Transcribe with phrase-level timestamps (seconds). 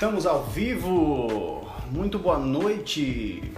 [0.00, 1.70] Estamos ao vivo.
[1.90, 3.52] Muito boa noite,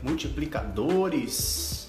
[0.00, 1.88] multiplicadores.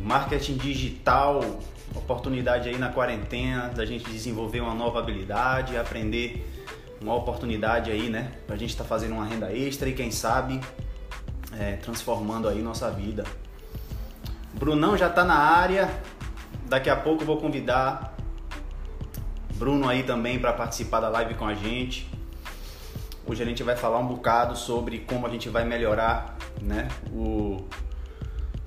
[0.00, 1.40] Marketing digital,
[1.94, 6.42] oportunidade aí na quarentena da gente desenvolver uma nova habilidade, aprender
[7.02, 8.32] uma oportunidade aí, né?
[8.46, 10.58] Pra gente estar tá fazendo uma renda extra e quem sabe
[11.52, 13.24] é, transformando aí nossa vida.
[14.58, 15.88] Brunão já está na área.
[16.66, 18.14] Daqui a pouco vou convidar
[19.54, 22.10] Bruno aí também para participar da live com a gente.
[23.24, 27.64] Hoje a gente vai falar um bocado sobre como a gente vai melhorar, né, o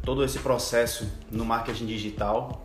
[0.03, 2.63] todo esse processo no marketing digital.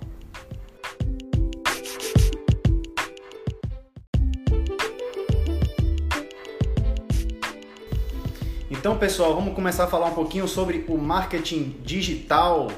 [8.71, 12.69] Então, pessoal, vamos começar a falar um pouquinho sobre o marketing digital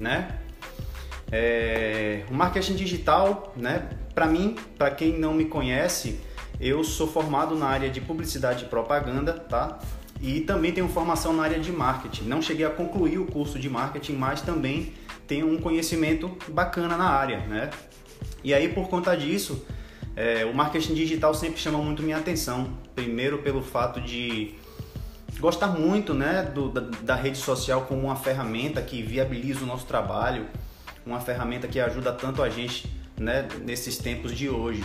[0.00, 0.38] né?
[1.30, 3.88] É, o marketing digital, né?
[4.14, 6.20] Para mim, para quem não me conhece,
[6.60, 9.78] eu sou formado na área de publicidade e propaganda, tá?
[10.20, 12.24] E também tenho formação na área de marketing.
[12.24, 14.92] Não cheguei a concluir o curso de marketing, mas também
[15.26, 17.70] tenho um conhecimento bacana na área, né?
[18.42, 19.64] E aí, por conta disso,
[20.16, 22.76] é, o marketing digital sempre chama muito minha atenção.
[22.94, 24.54] Primeiro, pelo fato de
[25.40, 29.86] gostar muito né, do, da, da, rede social como uma ferramenta que viabiliza o nosso
[29.86, 30.46] trabalho,
[31.06, 34.84] uma ferramenta que ajuda tanto a gente né, nesses tempos de hoje.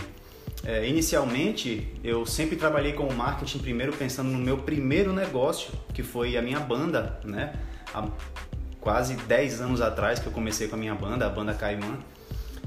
[0.64, 6.36] É, inicialmente, eu sempre trabalhei com marketing primeiro pensando no meu primeiro negócio, que foi
[6.36, 7.52] a minha banda, né?
[7.92, 8.08] Há
[8.80, 11.98] quase 10 anos atrás que eu comecei com a minha banda, a banda Caimã.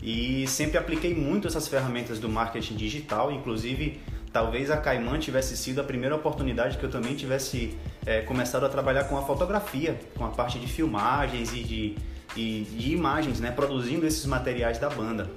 [0.01, 3.99] E sempre apliquei muito essas ferramentas do marketing digital, inclusive
[4.37, 8.69] talvez a Caimã tivesse sido a primeira oportunidade que eu também tivesse é, começado a
[8.69, 11.95] trabalhar com a fotografia, com a parte de filmagens e de,
[12.35, 15.27] de, de imagens, né, produzindo esses materiais da banda.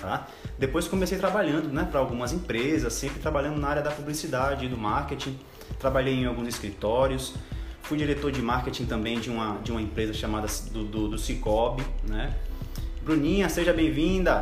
[0.00, 0.26] Tá?
[0.58, 5.38] Depois comecei trabalhando né, para algumas empresas, sempre trabalhando na área da publicidade, do marketing.
[5.78, 7.34] Trabalhei em alguns escritórios,
[7.80, 11.84] fui diretor de marketing também de uma, de uma empresa chamada do, do, do Cicobi,
[12.08, 12.34] né?
[13.04, 14.40] Bruninha, seja bem-vinda!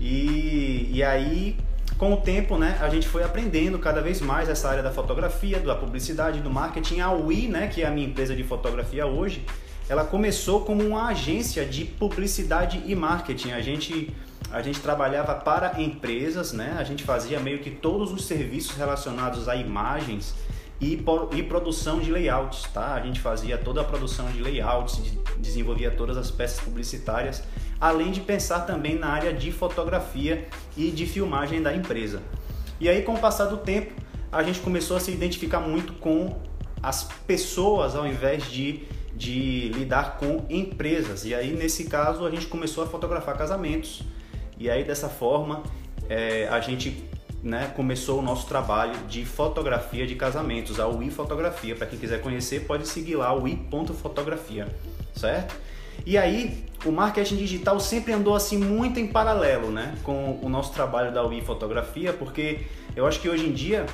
[0.00, 1.58] E, e aí
[1.98, 5.60] com o tempo, né, a gente foi aprendendo cada vez mais essa área da fotografia,
[5.60, 7.00] da publicidade, do marketing.
[7.00, 9.44] A UI, né, que é a minha empresa de fotografia hoje,
[9.88, 13.52] ela começou como uma agência de publicidade e marketing.
[13.52, 14.12] A gente
[14.50, 16.76] a gente trabalhava para empresas, né?
[16.78, 20.32] A gente fazia meio que todos os serviços relacionados a imagens
[20.80, 21.02] e,
[21.32, 22.94] e produção de layouts, tá?
[22.94, 27.42] A gente fazia toda a produção de layouts, de, desenvolvia todas as peças publicitárias
[27.84, 32.22] além de pensar também na área de fotografia e de filmagem da empresa.
[32.80, 33.92] E aí, com o passar do tempo,
[34.32, 36.34] a gente começou a se identificar muito com
[36.82, 38.84] as pessoas ao invés de,
[39.14, 41.26] de lidar com empresas.
[41.26, 44.00] E aí, nesse caso, a gente começou a fotografar casamentos.
[44.58, 45.62] E aí, dessa forma,
[46.08, 47.04] é, a gente
[47.42, 51.76] né, começou o nosso trabalho de fotografia de casamentos, a UI Fotografia.
[51.76, 54.66] Para quem quiser conhecer, pode seguir lá, ui.fotografia,
[55.14, 55.54] certo?
[56.06, 60.72] E aí, o marketing digital sempre andou assim muito em paralelo, né, com o nosso
[60.72, 62.60] trabalho da UI Fotografia, porque
[62.94, 63.86] eu acho que hoje em dia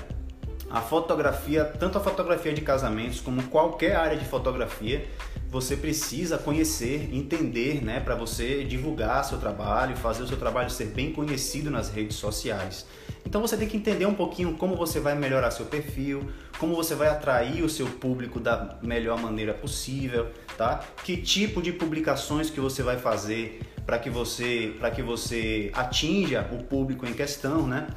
[0.71, 5.05] a fotografia, tanto a fotografia de casamentos como qualquer área de fotografia,
[5.51, 10.87] você precisa conhecer, entender, né, para você divulgar seu trabalho, fazer o seu trabalho ser
[10.87, 12.87] bem conhecido nas redes sociais.
[13.27, 16.95] Então você tem que entender um pouquinho como você vai melhorar seu perfil, como você
[16.95, 20.85] vai atrair o seu público da melhor maneira possível, tá?
[21.05, 26.49] Que tipo de publicações que você vai fazer para que você para que você atinja
[26.53, 27.89] o público em questão, né?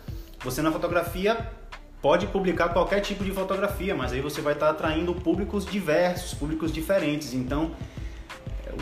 [0.43, 1.37] Você na fotografia
[2.03, 6.69] pode publicar qualquer tipo de fotografia, mas aí você vai estar atraindo públicos diversos, públicos
[6.69, 7.33] diferentes.
[7.33, 7.71] Então,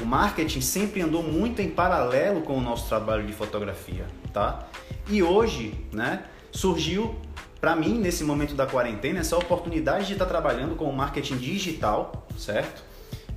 [0.01, 4.67] o marketing sempre andou muito em paralelo com o nosso trabalho de fotografia, tá?
[5.07, 7.15] E hoje, né, surgiu
[7.59, 12.25] para mim nesse momento da quarentena essa oportunidade de estar trabalhando com o marketing digital,
[12.35, 12.83] certo?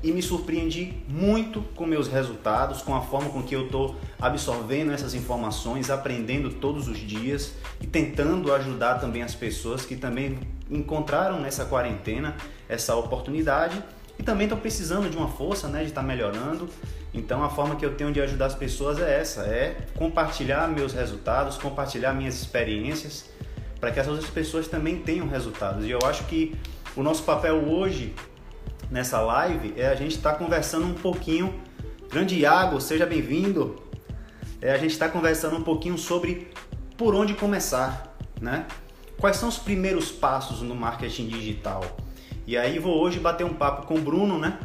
[0.05, 4.93] E me surpreendi muito com meus resultados, com a forma com que eu estou absorvendo
[4.93, 10.39] essas informações, aprendendo todos os dias e tentando ajudar também as pessoas que também
[10.71, 12.37] encontraram nessa quarentena
[12.69, 13.83] essa oportunidade
[14.19, 16.69] e também estão precisando de uma força, né, de estar melhorando.
[17.15, 20.93] Então a forma que eu tenho de ajudar as pessoas é essa, é compartilhar meus
[20.93, 23.31] resultados, compartilhar minhas experiências
[23.81, 25.87] para que as outras pessoas também tenham resultados.
[25.87, 26.55] E eu acho que
[26.95, 28.13] o nosso papel hoje
[28.91, 31.61] nessa live é a gente estar tá conversando um pouquinho.
[32.11, 33.77] Grande Iago, seja bem-vindo.
[34.61, 36.49] É, a gente está conversando um pouquinho sobre
[36.97, 38.67] por onde começar, né?
[39.19, 41.83] Quais são os primeiros passos no marketing digital?
[42.47, 44.59] E aí vou hoje bater um papo com o Bruno, né?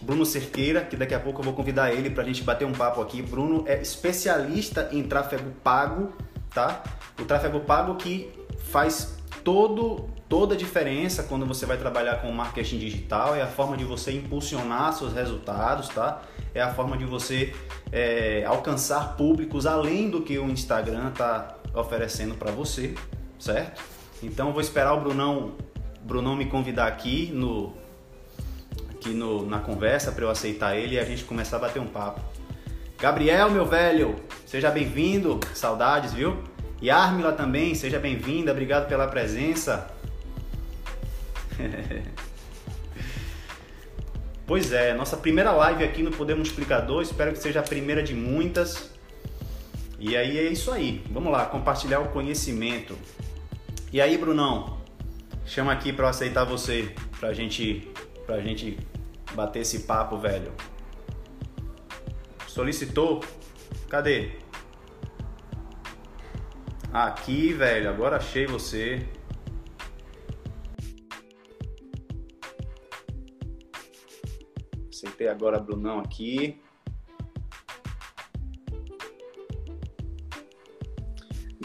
[0.00, 2.72] Bruno Cerqueira, que daqui a pouco eu vou convidar ele para a gente bater um
[2.72, 3.20] papo aqui.
[3.20, 6.12] Bruno é especialista em tráfego pago,
[6.50, 6.82] tá?
[7.20, 8.32] O tráfego pago que
[8.70, 13.76] faz todo toda a diferença quando você vai trabalhar com marketing digital, é a forma
[13.76, 16.22] de você impulsionar seus resultados, tá?
[16.54, 17.54] É a forma de você
[17.90, 22.94] é, alcançar públicos além do que o Instagram está oferecendo para você,
[23.38, 23.82] certo?
[24.22, 25.52] Então vou esperar o Brunão,
[26.02, 27.72] Brunão me convidar aqui no
[28.90, 31.86] aqui no, na conversa para eu aceitar ele e a gente começar a bater um
[31.86, 32.20] papo.
[33.00, 35.38] Gabriel, meu velho, seja bem-vindo.
[35.54, 36.36] Saudades, viu?
[36.82, 38.50] E Armila também, seja bem-vinda.
[38.50, 39.88] Obrigado pela presença.
[44.46, 47.02] pois é, nossa primeira live aqui no Poder Multiplicador.
[47.02, 48.90] Espero que seja a primeira de muitas.
[49.98, 51.02] E aí é isso aí.
[51.10, 52.96] Vamos lá, compartilhar o conhecimento.
[53.92, 54.78] E aí, Brunão,
[55.44, 57.90] chama aqui para aceitar você, pra gente,
[58.26, 58.78] pra gente
[59.34, 60.52] bater esse papo, velho.
[62.46, 63.24] Solicitou?
[63.88, 64.32] Cadê?
[66.92, 69.06] Aqui, velho, agora achei você.
[74.98, 76.60] Aceitei agora Brunão aqui.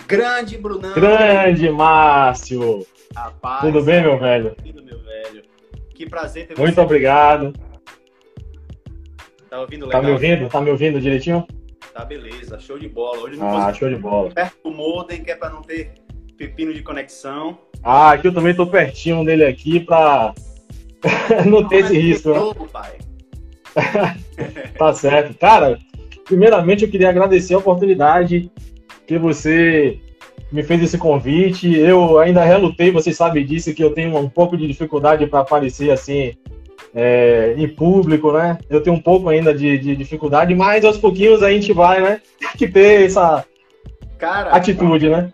[0.07, 0.93] Grande Brunão!
[0.93, 2.85] Grande Márcio!
[3.15, 4.55] Rapaz, Tudo bem, meu velho?
[4.63, 5.41] Tudo, meu velho.
[5.95, 6.81] Que prazer ter Muito você.
[6.81, 7.53] obrigado.
[9.49, 10.01] Tá ouvindo legal?
[10.01, 10.49] Tá me ouvindo?
[10.49, 11.47] Tá me ouvindo direitinho?
[11.91, 13.17] Tá beleza, show de bola.
[13.21, 14.29] Hoje não ah, show de bola.
[14.29, 15.95] Perto do modem, que é pra não ter
[16.37, 17.57] pepino de conexão.
[17.81, 20.35] Ah, aqui eu também tô pertinho dele aqui pra
[21.49, 22.29] não ter esse risco.
[22.29, 22.67] Né?
[22.71, 23.02] Pai.
[24.77, 25.37] tá certo.
[25.37, 25.79] Cara,
[26.25, 28.51] primeiramente eu queria agradecer a oportunidade
[29.05, 29.99] que você
[30.51, 31.73] me fez esse convite.
[31.77, 35.91] Eu ainda relutei, você sabe disso, que eu tenho um pouco de dificuldade para aparecer
[35.91, 36.33] assim
[36.93, 38.57] é, em público, né?
[38.69, 42.21] Eu tenho um pouco ainda de, de, dificuldade, mas aos pouquinhos a gente vai, né?
[42.39, 43.43] Tem que ter essa
[44.17, 45.31] Cara, atitude, né?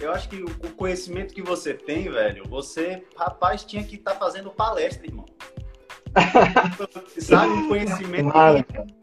[0.00, 4.18] Eu acho que o conhecimento que você tem, velho, você, rapaz, tinha que estar tá
[4.18, 5.24] fazendo palestra, irmão.
[7.18, 8.98] Sabe, um conhecimento que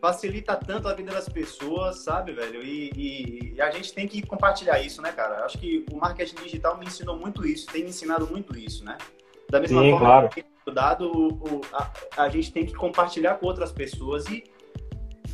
[0.00, 2.60] facilita tanto a vida das pessoas, sabe, velho?
[2.60, 5.44] E, e, e, a gente tem que compartilhar isso, né, cara?
[5.44, 8.98] Acho que o marketing digital me ensinou muito isso, tem me ensinado muito isso, né?
[9.48, 10.28] Da mesma Sim, forma claro.
[10.30, 14.42] que dado, o, a, a gente tem que compartilhar com outras pessoas e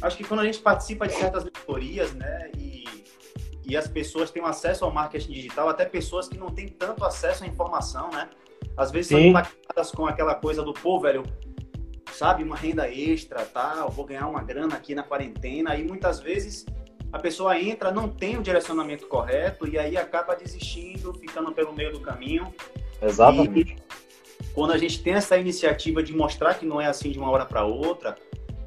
[0.03, 2.85] acho que quando a gente participa de certas mentorias, né, e,
[3.67, 7.45] e as pessoas têm acesso ao marketing digital, até pessoas que não têm tanto acesso
[7.45, 8.29] à informação, né?
[8.79, 9.15] Às vezes Sim.
[9.15, 11.25] são impactadas com aquela coisa do, pô, velho,
[12.13, 13.75] sabe, uma renda extra, tá?
[13.79, 15.75] Eu vou ganhar uma grana aqui na quarentena.
[15.75, 16.65] E muitas vezes
[17.13, 21.93] a pessoa entra, não tem o direcionamento correto e aí acaba desistindo, ficando pelo meio
[21.93, 22.55] do caminho.
[23.03, 23.77] Exatamente.
[24.41, 27.31] E quando a gente tem essa iniciativa de mostrar que não é assim de uma
[27.31, 28.17] hora para outra,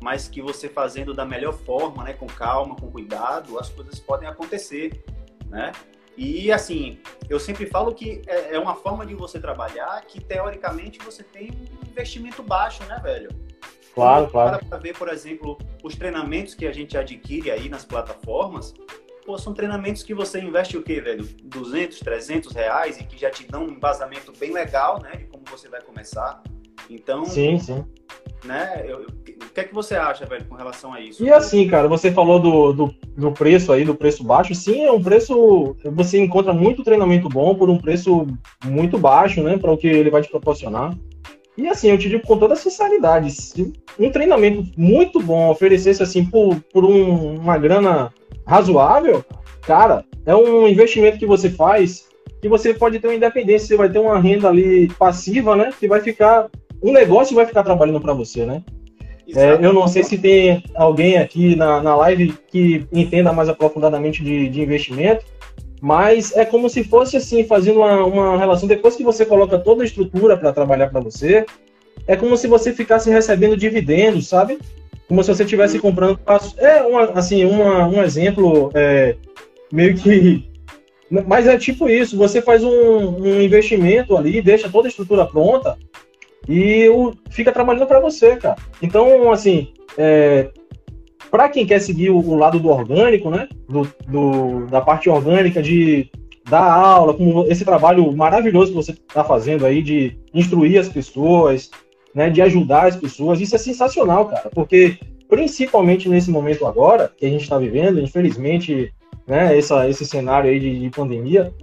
[0.01, 4.27] mas que você fazendo da melhor forma, né, com calma, com cuidado, as coisas podem
[4.27, 5.03] acontecer,
[5.47, 5.71] né?
[6.17, 6.99] E assim,
[7.29, 11.51] eu sempre falo que é, é uma forma de você trabalhar que teoricamente você tem
[11.51, 13.29] um investimento baixo, né, velho?
[13.93, 14.65] Claro, claro.
[14.65, 18.73] Para ver, por exemplo, os treinamentos que a gente adquire aí nas plataformas,
[19.25, 21.27] pô, são treinamentos que você investe o quê, velho?
[21.43, 25.11] 200, 300 reais e que já te dão um embasamento bem legal, né?
[25.11, 26.41] De como você vai começar.
[26.89, 27.85] Então, sim, sim.
[28.45, 28.83] Né?
[28.85, 29.05] Eu,
[29.45, 31.23] o que é que você acha, velho, com relação a isso?
[31.23, 34.53] E assim, cara, você falou do, do, do, preço aí, do preço baixo.
[34.55, 35.75] Sim, é um preço.
[35.93, 38.27] Você encontra muito treinamento bom por um preço
[38.65, 39.57] muito baixo, né?
[39.57, 40.95] Para o que ele vai te proporcionar.
[41.57, 46.25] E assim, eu te digo com toda sinceridade, se um treinamento muito bom oferecesse assim
[46.25, 48.11] por, por um, uma grana
[48.47, 49.23] razoável,
[49.61, 52.09] cara, é um investimento que você faz
[52.41, 55.71] que você pode ter uma independência, você vai ter uma renda ali passiva, né?
[55.79, 56.49] Que vai ficar.
[56.81, 58.63] Um negócio vai ficar trabalhando para você, né?
[59.35, 64.23] É, eu não sei se tem alguém aqui na, na live que entenda mais aprofundadamente
[64.23, 65.25] de, de investimento,
[65.81, 68.67] mas é como se fosse assim, fazendo uma, uma relação.
[68.67, 71.45] Depois que você coloca toda a estrutura para trabalhar para você,
[72.07, 74.57] é como se você ficasse recebendo dividendos, sabe?
[75.11, 76.17] como se você estivesse comprando
[76.57, 79.17] É uma, assim, uma, um exemplo é,
[79.69, 80.49] meio que.
[81.27, 85.77] Mas é tipo isso: você faz um, um investimento ali, deixa toda a estrutura pronta
[86.47, 88.57] e o, fica trabalhando para você, cara.
[88.81, 90.49] Então, assim, é,
[91.29, 93.47] para quem quer seguir o, o, lado do orgânico, né?
[93.69, 96.09] Do, do, da parte orgânica de
[96.49, 101.69] dar aula, com esse trabalho maravilhoso que você está fazendo aí de instruir as pessoas,
[102.13, 103.39] né, de ajudar as pessoas.
[103.39, 104.97] Isso é sensacional, cara, porque
[105.29, 108.93] principalmente nesse momento agora que a gente está vivendo, infelizmente,
[109.25, 111.53] né, essa, esse cenário aí de, de, pandemia,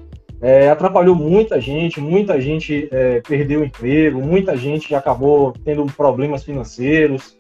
[0.41, 6.45] é, atrapalhou muita gente, muita gente é, perdeu o emprego, muita gente acabou tendo problemas
[6.45, 7.37] financeiros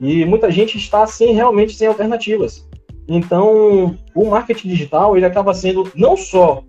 [0.00, 2.68] e muita gente está sem realmente sem alternativas.
[3.08, 6.62] Então, o marketing digital ele acaba sendo não só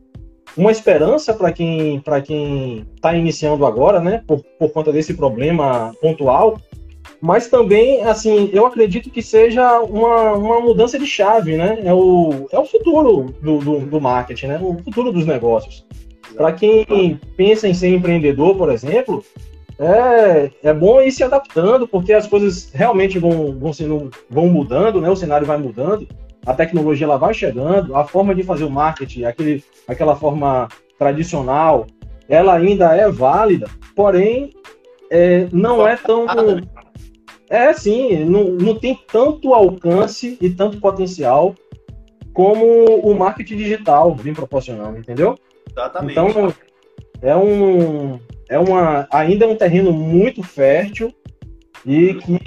[0.55, 5.91] uma esperança para quem para quem está iniciando agora, né, por, por conta desse problema
[6.01, 6.59] pontual,
[7.21, 11.79] mas também, assim, eu acredito que seja uma, uma mudança de chave, né?
[11.83, 14.59] É o, é o futuro do, do, do marketing, né?
[14.61, 15.85] O futuro dos negócios.
[16.35, 19.23] Para quem pensa em ser empreendedor, por exemplo,
[19.79, 25.01] é, é bom ir se adaptando, porque as coisas realmente vão, vão, sendo, vão mudando,
[25.01, 25.09] né?
[25.09, 26.07] O cenário vai mudando,
[26.45, 31.87] a tecnologia ela vai chegando, a forma de fazer o marketing, aquele, aquela forma tradicional,
[32.29, 34.51] ela ainda é válida, porém
[35.11, 36.25] é, não é tão
[37.49, 41.55] é, sim, não, não tem tanto alcance e tanto potencial
[42.33, 45.37] como o marketing digital vem proporcionando, entendeu?
[45.69, 46.11] Exatamente.
[46.11, 46.53] Então,
[47.21, 51.13] é um, é uma, ainda é um terreno muito fértil
[51.85, 52.39] e que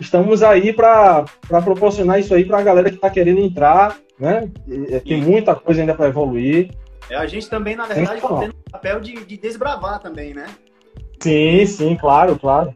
[0.00, 1.24] estamos aí para
[1.64, 4.48] proporcionar isso aí para a galera que está querendo entrar, né?
[5.04, 6.70] Tem muita coisa ainda para evoluir.
[7.08, 10.46] É, a gente também, na verdade, está tendo o papel de, de desbravar também, né?
[11.20, 12.72] Sim, sim, claro, claro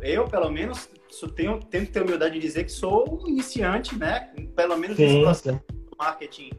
[0.00, 0.88] eu, pelo menos,
[1.34, 4.32] tenho, que ter humildade de dizer que sou um iniciante, né?
[4.54, 6.50] Pelo menos nesse processo do marketing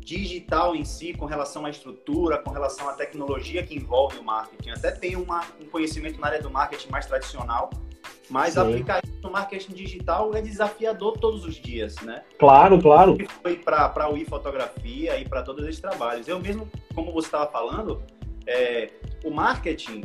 [0.00, 4.70] digital em si, com relação à estrutura, com relação à tecnologia que envolve o marketing.
[4.70, 7.70] Até tenho uma, um conhecimento na área do marketing mais tradicional,
[8.28, 8.60] mas Sim.
[8.60, 12.22] aplicar isso no marketing digital é desafiador todos os dias, né?
[12.38, 13.16] Claro, claro.
[13.42, 16.26] Foi para o fotografia e para todos esses trabalhos.
[16.26, 18.02] Eu mesmo, como você estava falando,
[18.46, 18.90] é,
[19.24, 20.02] o marketing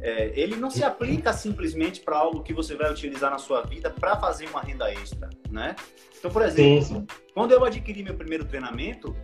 [0.00, 3.90] é, ele não se aplica simplesmente para algo que você vai utilizar na sua vida
[3.90, 5.74] para fazer uma renda extra, né?
[6.18, 9.16] Então, por exemplo, sim, quando eu adquiri meu primeiro treinamento,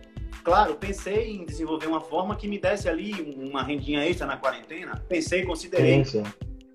[0.43, 5.03] claro, pensei em desenvolver uma forma que me desse ali uma rendinha extra na quarentena.
[5.07, 6.03] Pensei, considerei.
[6.05, 6.23] Sim,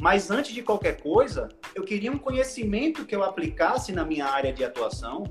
[0.00, 4.52] Mas antes de qualquer coisa, eu queria um conhecimento que eu aplicasse na minha área
[4.52, 5.24] de atuação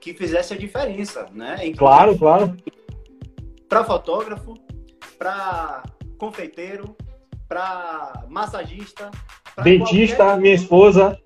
[0.00, 1.56] que fizesse a diferença, né?
[1.76, 2.56] Claro, claro.
[3.68, 4.54] Para fotógrafo,
[5.18, 5.82] para
[6.18, 6.96] confeiteiro,
[7.48, 9.10] para massagista,
[9.54, 10.40] pra dentista, qualquer...
[10.40, 11.18] minha esposa.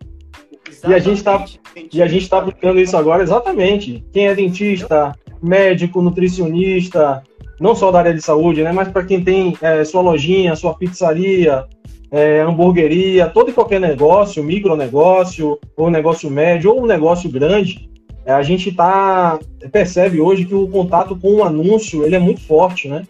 [0.68, 0.88] Exatamente.
[0.88, 1.44] E a gente está
[1.92, 4.04] e a gente está aplicando isso agora exatamente.
[4.12, 7.22] Quem é dentista, médico, nutricionista,
[7.60, 10.74] não só da área de saúde, né, mas para quem tem é, sua lojinha, sua
[10.74, 11.66] pizzaria,
[12.10, 17.90] é, hamburgueria, todo e qualquer negócio, micronegócio, ou negócio médio, ou um negócio grande,
[18.24, 19.38] é, a gente tá,
[19.70, 23.06] percebe hoje que o contato com o anúncio ele é muito forte, né?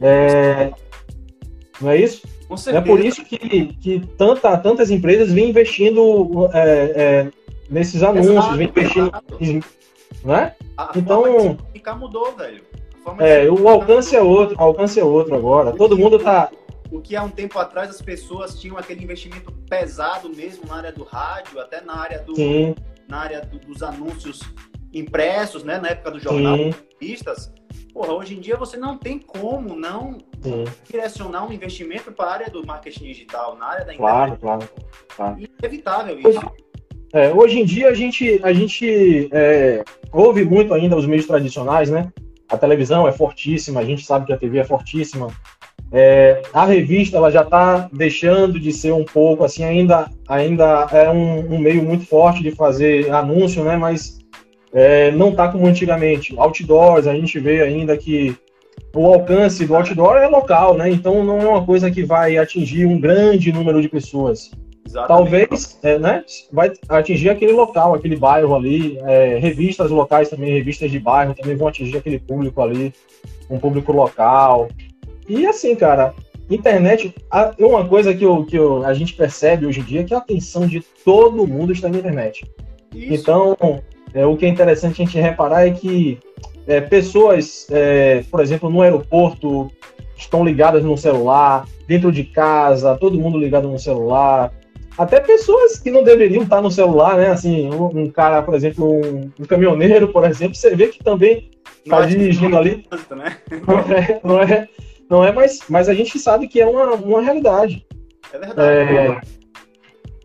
[0.00, 0.72] É,
[1.80, 2.22] não é isso?
[2.66, 3.38] É por isso que,
[3.74, 6.60] que tanta, tantas empresas vêm investindo é,
[6.94, 7.30] é,
[7.70, 9.12] nesses anúncios, exato, vêm investindo.
[10.24, 10.54] Né?
[10.76, 11.22] A então.
[11.24, 12.62] Forma mudou, velho.
[13.18, 15.72] É, o alcance é outro, o alcance é outro agora.
[15.72, 16.50] Todo mundo tá.
[16.90, 20.92] O que há um tempo atrás as pessoas tinham aquele investimento pesado mesmo na área
[20.92, 22.34] do rádio, até na área, do,
[23.08, 24.40] na área do, dos anúncios
[24.92, 25.78] impressos, né?
[25.78, 26.56] Na época do jornal,
[27.00, 27.52] revistas
[27.92, 30.64] Porra, hoje em dia você não tem como não Sim.
[30.90, 34.38] direcionar um investimento para a área do marketing digital, na área da internet.
[34.38, 34.68] Claro, claro.
[35.14, 35.38] claro.
[35.60, 36.28] Inevitável isso.
[36.28, 36.40] Hoje,
[37.12, 41.90] é, hoje em dia a gente, a gente é, ouve muito ainda os meios tradicionais,
[41.90, 42.10] né?
[42.48, 45.28] A televisão é fortíssima, a gente sabe que a TV é fortíssima.
[45.92, 51.10] É, a revista ela já está deixando de ser um pouco assim, ainda, ainda é
[51.10, 53.76] um, um meio muito forte de fazer anúncio, né?
[53.76, 54.21] Mas
[54.72, 56.34] é, não está como antigamente.
[56.38, 58.36] Outdoors, a gente vê ainda que
[58.94, 60.90] o alcance do outdoor é local, né?
[60.90, 64.50] Então não é uma coisa que vai atingir um grande número de pessoas.
[64.86, 65.08] Exatamente.
[65.08, 66.24] Talvez, é, né?
[66.52, 68.98] Vai atingir aquele local, aquele bairro ali.
[69.02, 72.92] É, revistas locais também, revistas de bairro também vão atingir aquele público ali,
[73.48, 74.68] um público local.
[75.28, 76.14] E assim, cara,
[76.50, 77.14] internet,
[77.58, 80.18] é uma coisa que, eu, que eu, a gente percebe hoje em dia que a
[80.18, 82.44] atenção de todo mundo está na internet.
[82.94, 83.14] Isso.
[83.14, 83.56] Então,
[84.14, 86.18] é, o que é interessante a gente reparar é que
[86.66, 89.70] é, pessoas, é, por exemplo, no aeroporto,
[90.16, 94.52] estão ligadas no celular, dentro de casa, todo mundo ligado no celular.
[94.96, 97.28] Até pessoas que não deveriam estar no celular, né?
[97.28, 101.50] Assim, um, um cara, por exemplo, um, um, caminhoneiro, por exemplo, você vê que também
[101.84, 102.86] está dirigindo ali.
[103.10, 103.36] Né?
[103.66, 104.68] Não é, não é,
[105.08, 107.84] não é mas, mas a gente sabe que é uma, uma realidade.
[108.32, 108.94] É verdade.
[108.94, 109.20] É,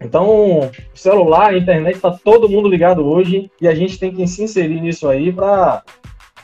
[0.01, 4.79] então, celular, internet, está todo mundo ligado hoje e a gente tem que se inserir
[4.79, 5.83] nisso aí para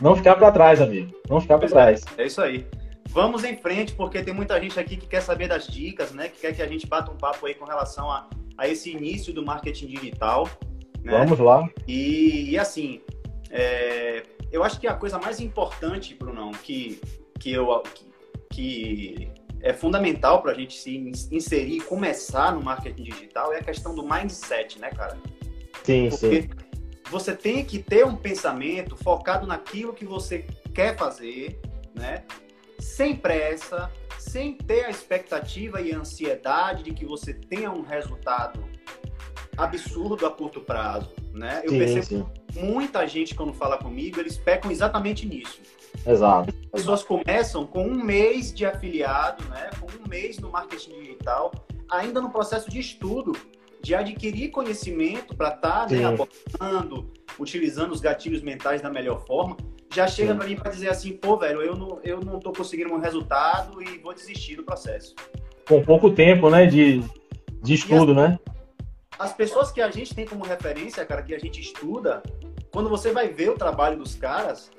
[0.02, 1.14] não ficar para trás, amigo.
[1.30, 2.04] Não ficar para trás.
[2.18, 2.66] É isso aí.
[3.10, 6.30] Vamos em frente, porque tem muita gente aqui que quer saber das dicas, né?
[6.30, 9.32] Que quer que a gente bata um papo aí com relação a, a esse início
[9.32, 10.50] do marketing digital.
[11.04, 11.20] Né?
[11.20, 11.70] Vamos lá.
[11.88, 13.02] E, e assim,
[13.52, 17.00] é, eu acho que a coisa mais importante, Brunão, que
[17.40, 18.06] que eu que,
[18.50, 19.33] que
[19.64, 20.98] é fundamental para a gente se
[21.32, 25.18] inserir e começar no marketing digital é a questão do mindset, né, cara?
[25.84, 26.50] Sim, Porque sim.
[27.10, 31.62] você tem que ter um pensamento focado naquilo que você quer fazer,
[31.96, 32.26] né?
[32.78, 33.90] Sem pressa,
[34.20, 38.62] sem ter a expectativa e a ansiedade de que você tenha um resultado
[39.56, 41.62] absurdo a curto prazo, né?
[41.64, 42.06] Eu sim, percebo
[42.52, 42.60] sim.
[42.60, 45.62] muita gente quando fala comigo, eles pecam exatamente nisso.
[46.06, 46.54] Exato.
[46.74, 49.70] As pessoas começam com um mês de afiliado, né?
[49.80, 51.52] Com um mês no marketing digital,
[51.90, 53.34] ainda no processo de estudo,
[53.82, 59.58] de adquirir conhecimento para estar tá, né, abordando, utilizando os gatilhos mentais da melhor forma,
[59.94, 62.94] já chega para mim para dizer assim, pô, velho, eu não, eu não tô conseguindo
[62.94, 65.14] um resultado e vou desistir do processo.
[65.68, 67.04] Com pouco tempo, né, de,
[67.62, 68.40] de estudo, as, né?
[69.20, 72.24] As pessoas que a gente tem como referência, cara, que a gente estuda,
[72.72, 74.72] quando você vai ver o trabalho dos caras,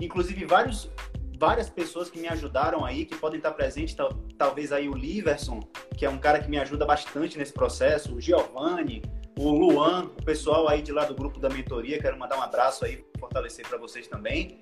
[0.00, 0.90] inclusive vários,
[1.38, 5.60] várias pessoas que me ajudaram aí, que podem estar presentes, tal, talvez aí o Liverson,
[5.96, 9.02] que é um cara que me ajuda bastante nesse processo, o Giovanni,
[9.38, 12.84] o Luan, o pessoal aí de lá do grupo da mentoria, quero mandar um abraço
[12.84, 14.60] aí, fortalecer para vocês também.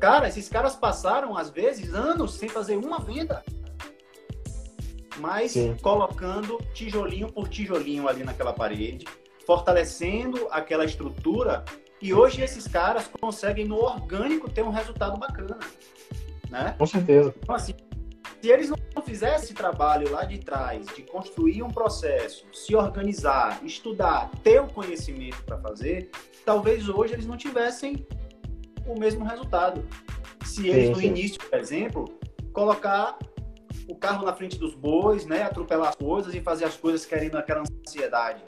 [0.00, 3.42] Cara, esses caras passaram, às vezes, anos sem fazer uma venda.
[5.18, 5.76] Mas Sim.
[5.80, 9.06] colocando tijolinho por tijolinho ali naquela parede,
[9.46, 11.64] fortalecendo aquela estrutura.
[12.02, 15.56] E hoje esses caras conseguem, no orgânico, ter um resultado bacana.
[16.50, 16.74] Né?
[16.76, 17.32] Com certeza.
[17.40, 17.74] Então, assim,
[18.40, 23.64] se eles não fizessem esse trabalho lá de trás, de construir um processo, se organizar,
[23.64, 26.10] estudar, ter o conhecimento para fazer,
[26.44, 28.04] talvez hoje eles não tivessem
[28.84, 29.86] o mesmo resultado.
[30.44, 31.06] Se eles, sim, no sim.
[31.06, 32.18] início, por exemplo,
[32.52, 33.16] colocar
[33.88, 37.38] o carro na frente dos bois, né, atropelar as coisas e fazer as coisas querendo
[37.38, 38.42] aquela ansiedade.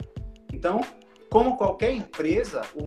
[0.51, 0.81] Então,
[1.29, 2.85] como qualquer empresa, o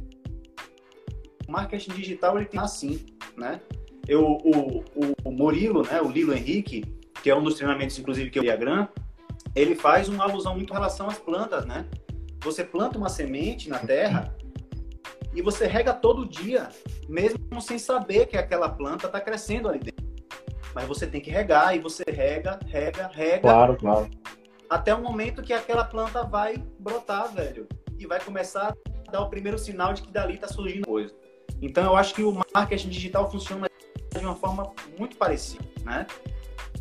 [1.48, 3.04] marketing digital ele tem assim,
[3.36, 3.60] né?
[4.06, 4.84] Eu, o,
[5.24, 6.82] o, Murilo, né, o Lilo Henrique,
[7.22, 8.88] que é um dos treinamentos, inclusive, que eu Diagram,
[9.54, 11.86] ele faz uma alusão muito em relação às plantas, né?
[12.42, 14.34] Você planta uma semente na terra
[15.34, 16.68] e você rega todo dia,
[17.08, 20.06] mesmo sem saber que aquela planta está crescendo ali dentro.
[20.74, 23.40] Mas você tem que regar e você rega, rega, rega.
[23.40, 24.08] Claro, claro.
[24.70, 27.66] Até o momento que aquela planta vai brotar, velho.
[27.98, 28.74] E vai começar
[29.06, 31.14] a dar o primeiro sinal de que dali está surgindo coisa.
[31.60, 33.68] Então eu acho que o marketing digital funciona
[34.12, 36.06] de uma forma muito parecida, né?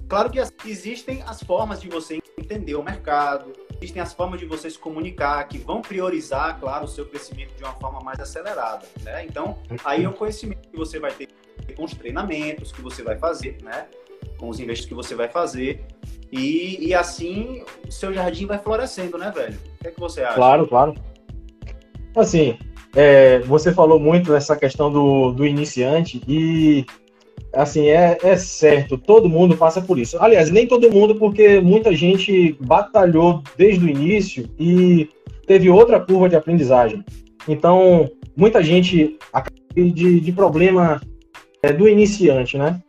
[0.08, 4.70] Claro que existem as formas de você entender o mercado, existem as formas de você
[4.70, 9.26] se comunicar, que vão priorizar, claro, o seu crescimento de uma forma mais acelerada, né?
[9.26, 11.28] Então, aí é o conhecimento que você vai ter
[11.76, 13.88] com os treinamentos que você vai fazer, né?
[14.38, 15.86] Com os investimentos que você vai fazer.
[16.32, 19.60] E, e assim, o seu jardim vai florescendo, né, velho?
[19.76, 20.36] O que é que você acha?
[20.36, 20.96] Claro, claro.
[22.16, 22.58] Assim,
[22.97, 26.83] é, você falou muito nessa questão do, do iniciante e
[27.53, 30.17] assim, é, é certo, todo mundo passa por isso.
[30.19, 35.07] Aliás, nem todo mundo, porque muita gente batalhou desde o início e
[35.45, 37.05] teve outra curva de aprendizagem.
[37.47, 39.19] Então, muita gente
[39.75, 40.99] de, de problema
[41.62, 42.81] é, do iniciante, né?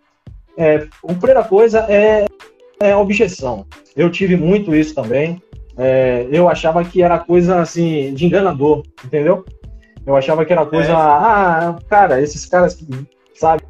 [0.57, 2.25] É, a primeira coisa é,
[2.81, 3.67] é objeção.
[3.95, 5.41] Eu tive muito isso também.
[5.77, 9.45] É, eu achava que era coisa assim de enganador, entendeu?
[10.07, 10.95] Eu achava que era coisa, é.
[10.95, 12.79] ah, cara, esses caras,
[13.35, 13.63] sabe,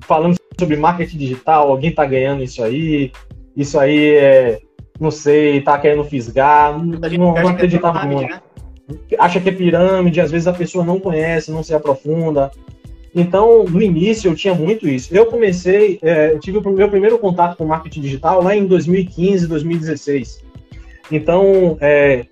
[0.00, 3.12] falando sobre marketing digital, alguém tá ganhando isso aí,
[3.56, 4.60] isso aí é,
[4.98, 8.30] não sei, tá querendo fisgar, não, não é acreditava é muito.
[8.30, 8.40] Né?
[9.18, 12.50] Acha que é pirâmide, às vezes a pessoa não conhece, não se aprofunda.
[13.14, 15.14] Então, no início, eu tinha muito isso.
[15.14, 19.48] Eu comecei, é, eu tive o meu primeiro contato com marketing digital lá em 2015,
[19.48, 20.44] 2016.
[21.10, 22.26] Então, é,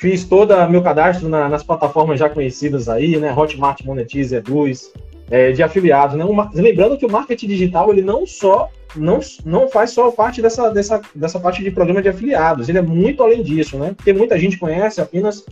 [0.00, 3.34] fiz todo meu cadastro na, nas plataformas já conhecidas aí, né?
[3.36, 4.90] Hotmart, Monetize, Eduz,
[5.30, 6.16] é, de afiliados.
[6.16, 6.24] Né?
[6.24, 10.70] Uma, lembrando que o marketing digital ele não só não, não faz só parte dessa,
[10.70, 13.92] dessa, dessa parte de programa de afiliados, ele é muito além disso, né?
[13.94, 15.44] Porque muita gente conhece apenas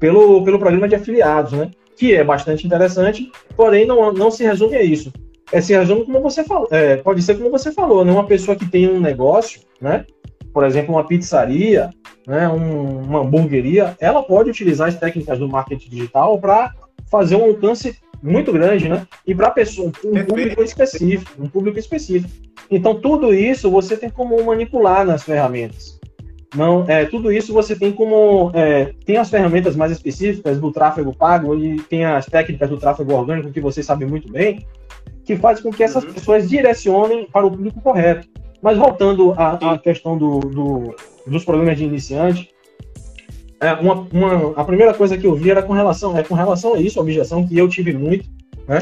[0.00, 1.70] pelo, pelo programa de afiliados, né?
[1.94, 5.12] Que é bastante interessante, porém não, não se resume a isso.
[5.52, 8.10] É, se resume como você falou, é, pode ser como você falou, né?
[8.10, 10.06] Uma pessoa que tem um negócio, né?
[10.52, 11.90] Por exemplo, uma pizzaria,
[12.26, 12.48] né?
[12.48, 16.72] Um, uma hamburgueria, ela pode utilizar as técnicas do marketing digital para
[17.10, 19.06] fazer um alcance muito grande, né?
[19.26, 22.30] E para pessoa, um público específico, um público específico.
[22.70, 26.00] Então tudo isso você tem como manipular nas ferramentas.
[26.54, 31.16] Não, é, tudo isso você tem como é, tem as ferramentas mais específicas do tráfego
[31.16, 34.66] pago e tem as técnicas do tráfego orgânico que você sabe muito bem,
[35.24, 36.12] que faz com que essas uhum.
[36.12, 38.28] pessoas direcionem para o público correto.
[38.62, 40.94] Mas voltando à, à questão do, do,
[41.26, 42.50] dos programas de iniciante,
[43.60, 46.74] é, uma, uma, a primeira coisa que eu vi era com relação, é com relação
[46.74, 48.28] a isso, a objeção que eu tive muito,
[48.66, 48.78] né?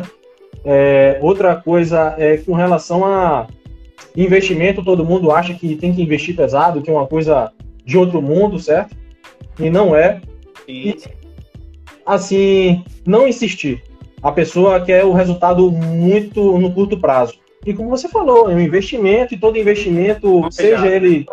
[0.62, 3.46] É, outra coisa é com relação a,
[4.16, 7.52] investimento, todo mundo acha que tem que investir pesado, que é uma coisa
[7.84, 8.96] de outro mundo, certo?
[9.58, 10.20] E não é.
[10.68, 10.96] E,
[12.04, 13.82] assim, não insistir.
[14.22, 17.34] A pessoa quer o resultado muito no curto prazo.
[17.64, 21.26] E como você falou, é um investimento, e todo investimento, seja ele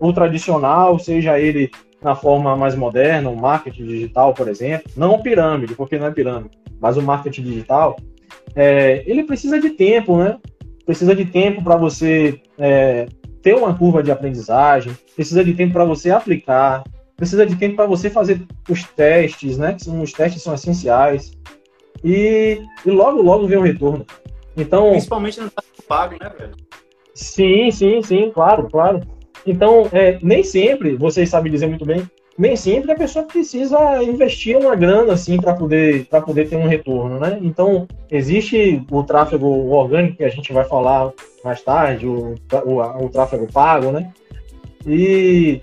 [0.00, 1.70] o tradicional, seja ele
[2.02, 6.58] na forma mais moderna, o marketing digital, por exemplo, não pirâmide, porque não é pirâmide,
[6.80, 7.96] mas o marketing digital,
[8.56, 10.38] é, ele precisa de tempo, né?
[10.84, 13.06] Precisa de tempo para você é,
[13.40, 16.82] ter uma curva de aprendizagem, precisa de tempo para você aplicar,
[17.16, 19.74] precisa de tempo para você fazer os testes, né?
[19.74, 21.32] Que são, os testes são essenciais.
[22.02, 24.04] E, e logo, logo vem o retorno.
[24.56, 25.50] Então, Principalmente no
[25.86, 26.54] pago, né, velho?
[27.14, 29.00] Sim, sim, sim, claro, claro.
[29.46, 34.56] Então, é, nem sempre, vocês sabem dizer muito bem, nem sempre a pessoa precisa investir
[34.56, 37.38] uma grana assim para poder para poder ter um retorno, né?
[37.42, 41.12] Então existe o tráfego orgânico que a gente vai falar
[41.44, 42.34] mais tarde, o,
[42.64, 44.10] o, o tráfego pago, né?
[44.86, 45.60] E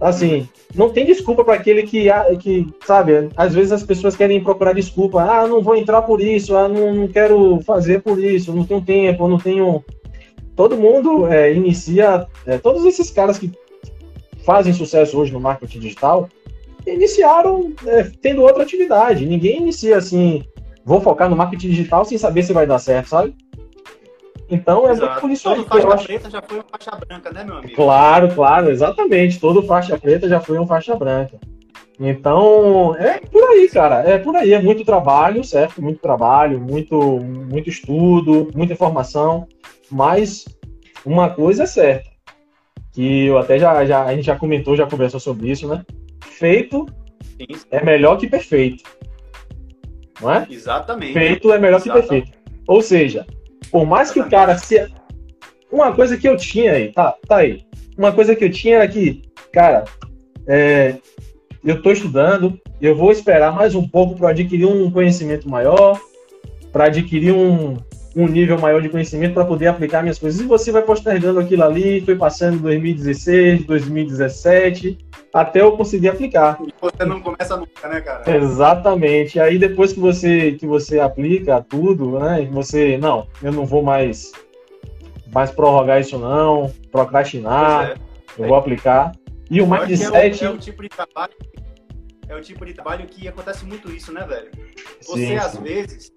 [0.00, 2.08] assim não tem desculpa para aquele que
[2.40, 6.56] que sabe às vezes as pessoas querem procurar desculpa, ah não vou entrar por isso,
[6.56, 9.84] ah não, não quero fazer por isso, não tenho tempo, não tenho
[10.54, 13.50] todo mundo é, inicia é, todos esses caras que
[14.44, 16.28] fazem sucesso hoje no marketing digital
[16.86, 19.26] iniciaram é, tendo outra atividade.
[19.26, 20.44] Ninguém inicia assim,
[20.84, 23.34] vou focar no marketing digital sem saber se vai dar certo, sabe?
[24.50, 26.06] Então é muito por isso Todo faixa eu acho...
[26.06, 27.74] preta já foi uma faixa branca, né, meu amigo?
[27.74, 29.38] Claro, claro, exatamente.
[29.38, 31.38] Todo faixa preta já foi uma faixa branca.
[32.00, 33.96] Então, é por aí, cara.
[34.08, 34.52] É por aí.
[34.52, 35.82] É muito trabalho, certo?
[35.82, 39.46] Muito trabalho, muito, muito estudo, muita informação.
[39.90, 40.46] Mas
[41.04, 42.08] uma coisa é certa
[42.92, 45.84] que eu até já, já a gente já comentou, já conversou sobre isso, né?
[46.20, 46.86] Feito
[47.20, 47.46] Sim.
[47.70, 48.82] é melhor que perfeito.
[50.20, 50.46] Não é?
[50.50, 51.12] Exatamente.
[51.12, 52.08] Feito é melhor Exatamente.
[52.08, 52.38] que perfeito.
[52.66, 53.26] Ou seja,
[53.70, 54.88] por mais que o cara se
[55.70, 57.62] uma coisa que eu tinha aí, tá, tá aí.
[57.96, 59.84] Uma coisa que eu tinha era que, cara,
[60.46, 60.96] é,
[61.64, 66.00] eu tô estudando, eu vou esperar mais um pouco para adquirir um conhecimento maior,
[66.72, 67.76] para adquirir um,
[68.18, 70.40] um nível maior de conhecimento para poder aplicar minhas coisas.
[70.40, 74.98] E você vai postergando aquilo ali, foi passando 2016, 2017,
[75.32, 76.58] até eu conseguir aplicar.
[76.60, 78.36] E você não começa nunca, né, cara?
[78.36, 79.38] Exatamente.
[79.38, 84.32] Aí depois que você que você aplica tudo, né, você, não, eu não vou mais
[85.32, 87.94] mais prorrogar isso não, procrastinar, é.
[88.42, 89.12] eu vou aplicar.
[89.48, 90.44] E o mindset...
[90.44, 91.32] É o, é o tipo de trabalho
[92.28, 94.50] é o tipo de trabalho que acontece muito isso, né, velho?
[95.00, 95.62] Você, sim, às sim.
[95.62, 96.12] vezes,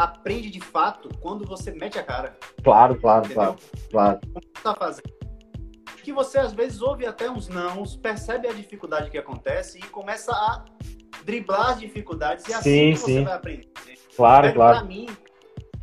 [0.00, 2.36] aprende de fato quando você mete a cara.
[2.64, 3.36] Claro, claro, entendeu?
[3.36, 3.58] claro,
[3.90, 4.20] claro.
[4.20, 5.10] Como você tá fazendo.
[6.02, 10.32] Que você às vezes ouve até uns nãos, percebe a dificuldade que acontece e começa
[10.32, 10.64] a
[11.24, 13.68] driblar as dificuldades e assim sim, você vai aprender.
[14.16, 14.78] Claro, velho, claro.
[14.78, 15.06] Pra mim,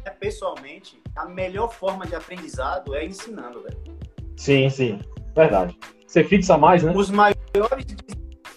[0.04, 4.00] é, pessoalmente, a melhor forma de aprendizado é ensinando, velho.
[4.36, 5.00] Sim, sim.
[5.36, 5.78] Verdade.
[6.08, 6.92] Você fixa mais, né?
[6.96, 7.86] Os maiores.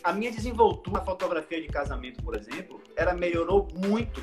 [0.03, 4.23] A minha desenvoltura na fotografia de casamento, por exemplo, ela melhorou muito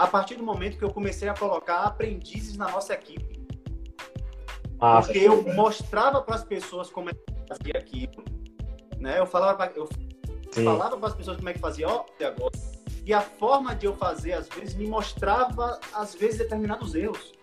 [0.00, 3.38] a partir do momento que eu comecei a colocar aprendizes na nossa equipe.
[4.80, 8.24] Ah, porque eu mostrava para as pessoas como é que fazia aquilo,
[8.98, 9.18] né?
[9.18, 9.86] Eu falava para eu
[10.64, 12.50] falava para as pessoas como é que fazia, ó, agora.
[13.04, 17.34] E a forma de eu fazer às vezes me mostrava às vezes determinados erros.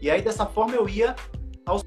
[0.00, 1.16] E aí dessa forma eu ia
[1.66, 1.82] aos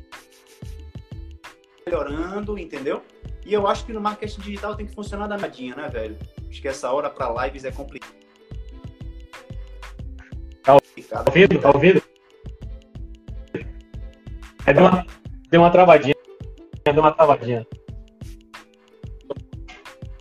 [1.86, 3.02] melhorando, entendeu?
[3.46, 6.18] E eu acho que no marketing digital tem que funcionar da nadinha, né, velho?
[6.54, 8.14] Acho que essa hora para lives é complicado.
[10.62, 10.76] Tá
[11.28, 11.60] ouvindo?
[11.60, 12.04] Tá ouvindo?
[14.68, 15.06] É, deu, uma,
[15.50, 16.14] deu uma travadinha.
[16.86, 17.66] Deu uma travadinha.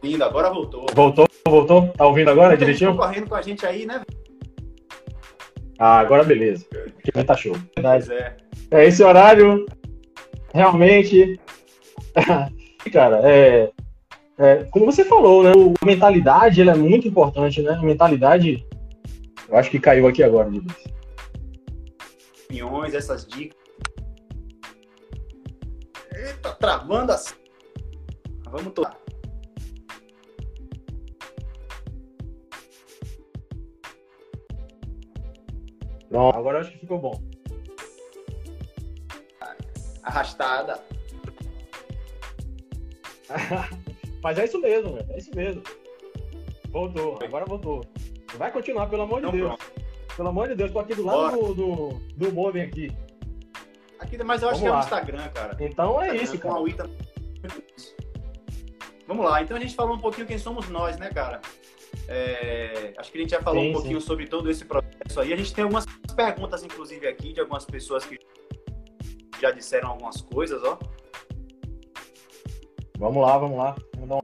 [0.02, 0.86] Ouvindo, agora voltou.
[0.94, 1.88] Voltou, voltou?
[1.88, 2.96] Tá ouvindo agora direitinho?
[2.96, 4.02] correndo com a gente aí, né?
[5.78, 6.64] Ah, agora beleza.
[7.04, 7.54] Que tá show.
[7.74, 8.38] Pois é.
[8.70, 9.66] É, esse horário
[10.54, 11.38] realmente.
[12.90, 13.70] Cara, é,
[14.38, 15.52] é, como você falou, né?
[15.80, 17.72] A mentalidade ela é muito importante, né?
[17.72, 18.66] A mentalidade.
[19.48, 20.50] Eu acho que caiu aqui agora.
[22.44, 23.60] Opiniões, essas dicas.
[26.14, 27.34] Eita, travando assim.
[28.50, 28.96] Vamos tocar.
[36.08, 37.22] Pronto, agora acho que ficou bom.
[40.02, 40.82] Arrastada.
[44.22, 45.62] Mas é isso mesmo, É isso mesmo.
[46.70, 47.84] Voltou, agora voltou.
[48.36, 49.48] Vai continuar, pelo amor de Não, Deus.
[49.48, 49.82] Pronto.
[50.16, 52.90] Pelo amor de Deus, tô aqui do lado do, do, do modem aqui.
[53.98, 55.56] Aqui, mas eu acho Vamos que é no Instagram, cara.
[55.60, 56.54] Então é isso, cara.
[59.06, 61.40] Vamos lá, então a gente falou um pouquinho quem somos nós, né, cara?
[62.08, 64.06] É, acho que a gente já falou sim, um pouquinho sim.
[64.06, 65.32] sobre todo esse processo aí.
[65.32, 65.84] A gente tem algumas
[66.16, 68.18] perguntas, inclusive, aqui, de algumas pessoas que
[69.40, 70.78] já disseram algumas coisas, ó.
[73.02, 73.74] Vamos lá, vamos lá.
[73.96, 74.22] Vamos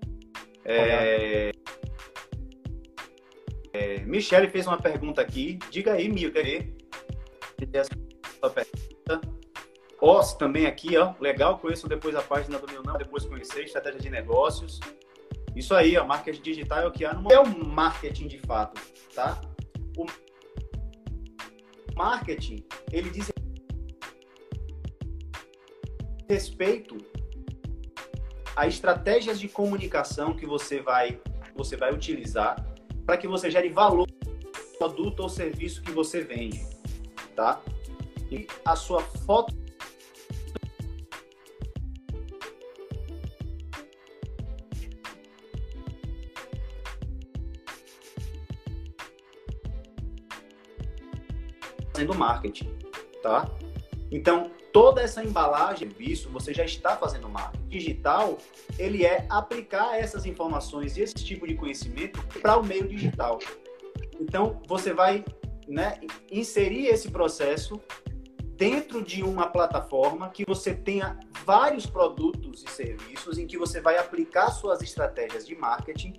[0.64, 1.50] é...
[3.72, 5.58] É, Michele fez uma pergunta aqui.
[5.68, 6.64] Diga aí, Mil, quer
[8.38, 9.20] sua pergunta.
[10.00, 11.12] Oss também aqui, ó.
[11.18, 14.78] Legal, conheço depois a página do meu não, depois conhecer, estratégia de negócios.
[15.56, 18.80] Isso aí, ó, marketing digital é o que há no é o marketing de fato,
[19.12, 19.40] tá?
[19.96, 20.06] O
[21.96, 23.28] marketing, ele diz
[26.28, 26.96] respeito
[28.58, 31.20] a estratégias de comunicação que você vai
[31.54, 32.56] você vai utilizar
[33.06, 36.66] para que você gere valor no produto ou serviço que você vende,
[37.36, 37.62] tá?
[38.28, 39.56] E a sua foto
[51.92, 52.76] fazendo marketing,
[53.22, 53.48] tá?
[54.10, 57.57] Então, toda essa embalagem, serviço, você já está fazendo marketing.
[57.68, 58.38] Digital,
[58.78, 63.38] ele é aplicar essas informações e esse tipo de conhecimento para o meio digital.
[64.18, 65.24] Então, você vai
[65.66, 66.00] né,
[66.30, 67.80] inserir esse processo
[68.56, 73.96] dentro de uma plataforma que você tenha vários produtos e serviços em que você vai
[73.98, 76.14] aplicar suas estratégias de marketing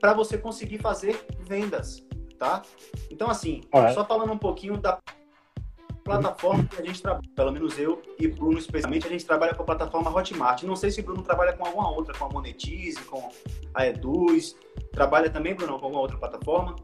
[0.00, 2.04] para você conseguir fazer vendas,
[2.36, 2.62] tá?
[3.10, 3.60] Então, assim,
[3.94, 4.98] só falando um pouquinho da
[6.08, 9.62] plataforma que a gente trabalha, pelo menos eu e Bruno especialmente, a gente trabalha com
[9.62, 10.62] a plataforma Hotmart.
[10.62, 13.28] Não sei se Bruno trabalha com alguma outra, com a Monetize, com
[13.74, 14.56] a Eduz.
[14.92, 16.74] Trabalha também, Bruno, com alguma outra plataforma?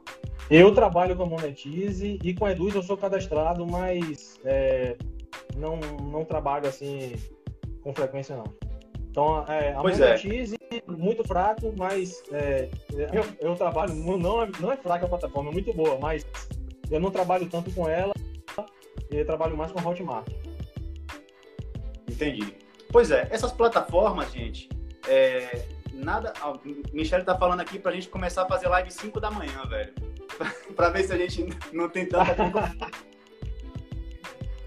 [0.50, 4.96] Eu trabalho com a Monetize e com a Eduz eu sou cadastrado, mas é,
[5.56, 7.14] não, não trabalho assim
[7.82, 8.44] com frequência não.
[9.10, 10.08] Então, é, a pois é.
[10.08, 10.82] Monetize é.
[10.90, 12.68] muito fraco, mas é,
[13.12, 16.26] eu, eu trabalho, não é, não é fraca a plataforma, é muito boa, mas
[16.90, 18.12] eu não trabalho tanto com ela
[19.10, 20.28] e trabalho mais com a Hotmart.
[22.08, 22.56] Entendi.
[22.90, 24.68] Pois é, essas plataformas, gente,
[25.08, 26.32] é, nada.
[26.42, 26.58] Ó,
[26.92, 29.92] Michele tá falando aqui pra gente começar a fazer live 5 da manhã, velho.
[30.74, 32.34] pra ver se a gente não tem tanta.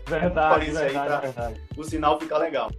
[0.07, 1.61] verdade, verdade, aí pra verdade.
[1.75, 2.71] O sinal ficar legal.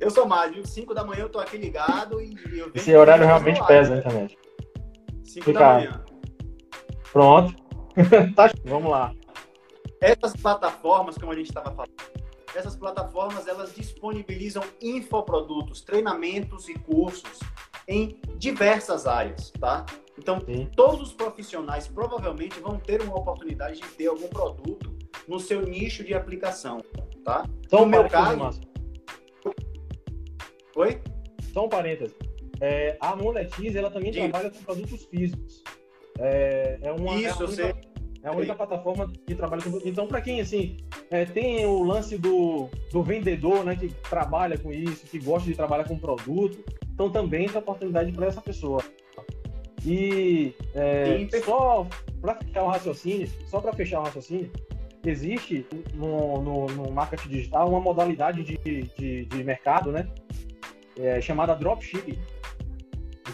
[0.00, 0.66] Eu sou viu?
[0.66, 2.70] 5 da manhã eu tô aqui ligado e eu.
[2.74, 4.38] Esse horário realmente pesa na internet.
[5.34, 6.04] 5 da manhã.
[7.12, 7.54] Pronto.
[8.34, 9.12] tá, vamos lá.
[10.00, 11.92] Essas plataformas, como a gente estava falando,
[12.54, 17.40] essas plataformas elas disponibilizam infoprodutos, treinamentos e cursos
[17.88, 19.84] em diversas áreas, tá?
[20.16, 20.70] Então, Sim.
[20.76, 26.04] todos os profissionais provavelmente vão ter uma oportunidade de ter algum produto no seu nicho
[26.04, 26.80] de aplicação,
[27.24, 27.44] tá?
[27.72, 28.36] Um no meu caso...
[28.36, 28.60] Massa.
[30.76, 31.00] Oi?
[31.52, 32.16] Só um parênteses.
[32.64, 35.62] É, a Monetize ela também trabalha com produtos físicos.
[36.18, 37.78] É, é uma, Isso, é a única,
[38.22, 39.78] é a única plataforma que trabalha com.
[39.84, 40.78] Então, para quem assim
[41.10, 45.54] é, tem o lance do, do vendedor, né, que trabalha com isso, que gosta de
[45.54, 48.82] trabalhar com produto, então também tem oportunidade para essa pessoa.
[49.84, 51.86] E é, só
[52.22, 54.50] para fechar o raciocínio, só para fechar o raciocínio,
[55.04, 60.08] existe no, no, no, marketing digital uma modalidade de, de, de mercado, né,
[60.98, 62.18] é, chamada dropshipping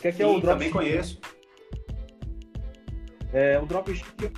[0.01, 0.47] que é, que é o dropshipping?
[0.47, 1.21] Também conheço.
[3.33, 4.33] É, o dropshipping,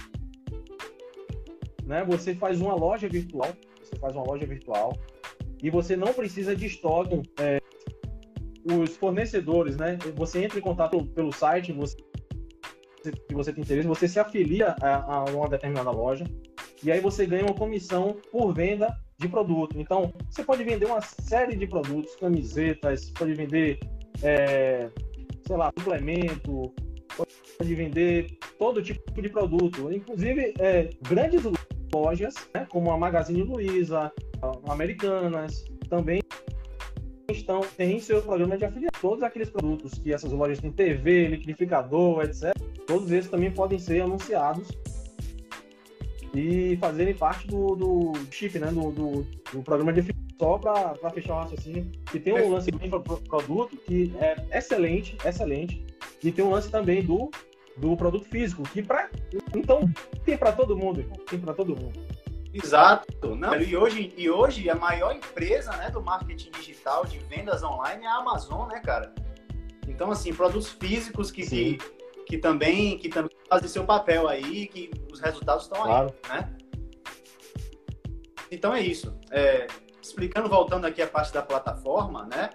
[1.85, 2.05] né?
[2.05, 3.49] Você faz uma loja virtual,
[3.83, 4.93] você faz uma loja virtual
[5.63, 7.23] e você não precisa de estoque.
[7.39, 7.61] É,
[8.65, 9.99] os fornecedores, né?
[10.17, 11.97] Você entra em contato pelo site, você
[13.29, 16.25] que você tem interesse, você se afilia a, a, uma determinada loja
[16.85, 19.79] e aí você ganha uma comissão por venda de produto.
[19.79, 23.81] Então, você pode vender uma série de produtos, camisetas, pode vender
[24.23, 24.89] é,
[25.53, 26.73] sei lá, suplemento,
[27.59, 31.43] pode vender todo tipo de produto, inclusive é, grandes
[31.93, 34.11] lojas, né, como a Magazine Luiza,
[34.67, 36.23] Americanas, também
[37.31, 38.99] estão têm seu programa de afiliação.
[39.01, 44.01] Todos aqueles produtos que essas lojas têm, TV, liquidificador, etc., todos esses também podem ser
[44.01, 44.69] anunciados
[46.35, 51.11] e fazerem parte do, do chip, né, do, do, do programa de afiliação só para
[51.11, 55.87] fechar o raciocínio, que tem um lance do produto que é excelente, excelente,
[56.21, 57.31] e tem um lance também do,
[57.77, 59.09] do produto físico, que para
[59.55, 59.89] então
[60.25, 61.97] tem para todo mundo, irmão, tem para todo mundo.
[62.53, 63.37] Exato.
[63.37, 68.05] Não, e hoje, e hoje a maior empresa né, do marketing digital de vendas online
[68.05, 69.15] é a Amazon, né, cara?
[69.87, 71.79] Então, assim, produtos físicos que, que,
[72.27, 76.13] que, também, que também fazem seu papel aí, que os resultados estão claro.
[76.25, 76.57] aí, né?
[78.51, 79.17] Então é isso.
[79.31, 79.67] É,
[80.03, 82.51] explicando, voltando aqui a parte da plataforma, né?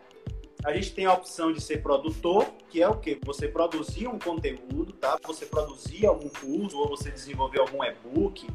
[0.65, 3.17] A gente tem a opção de ser produtor, que é o quê?
[3.23, 5.17] Você produzir um conteúdo, tá?
[5.25, 8.47] Você produzir algum curso, ou você desenvolver algum e-book,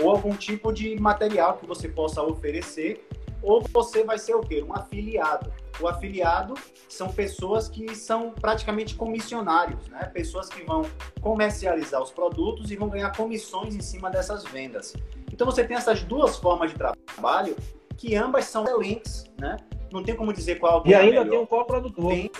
[0.00, 3.06] ou algum tipo de material que você possa oferecer,
[3.42, 4.62] ou você vai ser o quê?
[4.62, 5.52] Um afiliado.
[5.80, 6.54] O afiliado
[6.88, 10.04] são pessoas que são praticamente comissionários, né?
[10.06, 10.82] Pessoas que vão
[11.20, 14.94] comercializar os produtos e vão ganhar comissões em cima dessas vendas.
[15.32, 17.54] Então você tem essas duas formas de trabalho
[17.98, 19.56] que ambas são excelentes, né?
[19.92, 21.30] Não tem como dizer qual E é ainda melhor.
[21.30, 22.10] tem um coprodutor.
[22.10, 22.30] Tem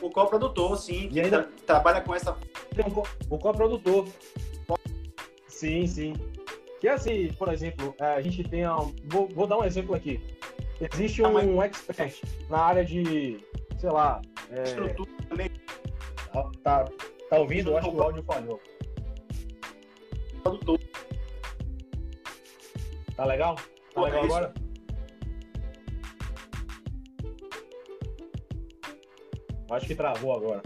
[0.00, 1.42] o coprodutor, sim, que ainda...
[1.42, 2.36] tra trabalha com essa.
[2.74, 4.06] Tem um co o coprodutor.
[5.46, 6.14] Sim, sim.
[6.80, 8.66] Que assim, por exemplo, a gente tem.
[8.66, 8.94] Um...
[9.04, 10.20] Vou, vou dar um exemplo aqui.
[10.80, 13.38] Existe um, um expert na área de,
[13.78, 14.20] sei lá.
[14.50, 14.62] É...
[14.62, 15.50] Estrutura também.
[16.62, 16.84] Tá,
[17.30, 17.70] tá, ouvindo?
[17.70, 18.60] Eu acho que o áudio falhou.
[23.16, 23.56] Tá legal?
[23.94, 24.54] Tá legal é agora?
[29.70, 30.62] Acho que travou agora.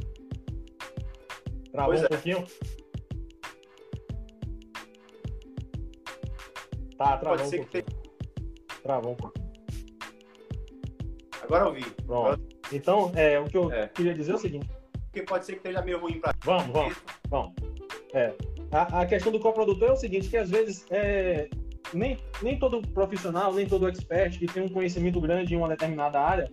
[1.70, 2.08] Travou pois um é.
[2.08, 2.46] pouquinho?
[6.96, 7.84] Tá, travou Pode ser um pouquinho.
[7.84, 8.80] Que tem...
[8.82, 9.48] Travou um pouquinho.
[11.42, 11.84] Agora eu vi.
[11.90, 12.26] Pronto.
[12.26, 12.40] Agora...
[12.72, 13.88] Então, é, o que eu é.
[13.88, 14.68] queria dizer é o seguinte.
[15.04, 16.96] Porque pode ser que esteja meio ruim para Vamos, vamos,
[17.28, 17.54] vamos.
[18.12, 18.34] É.
[18.70, 21.48] A, a, questão do coprodutor é o seguinte, que às vezes é,
[21.92, 26.20] nem, nem todo profissional, nem todo expert que tem um conhecimento grande em uma determinada
[26.20, 26.51] área,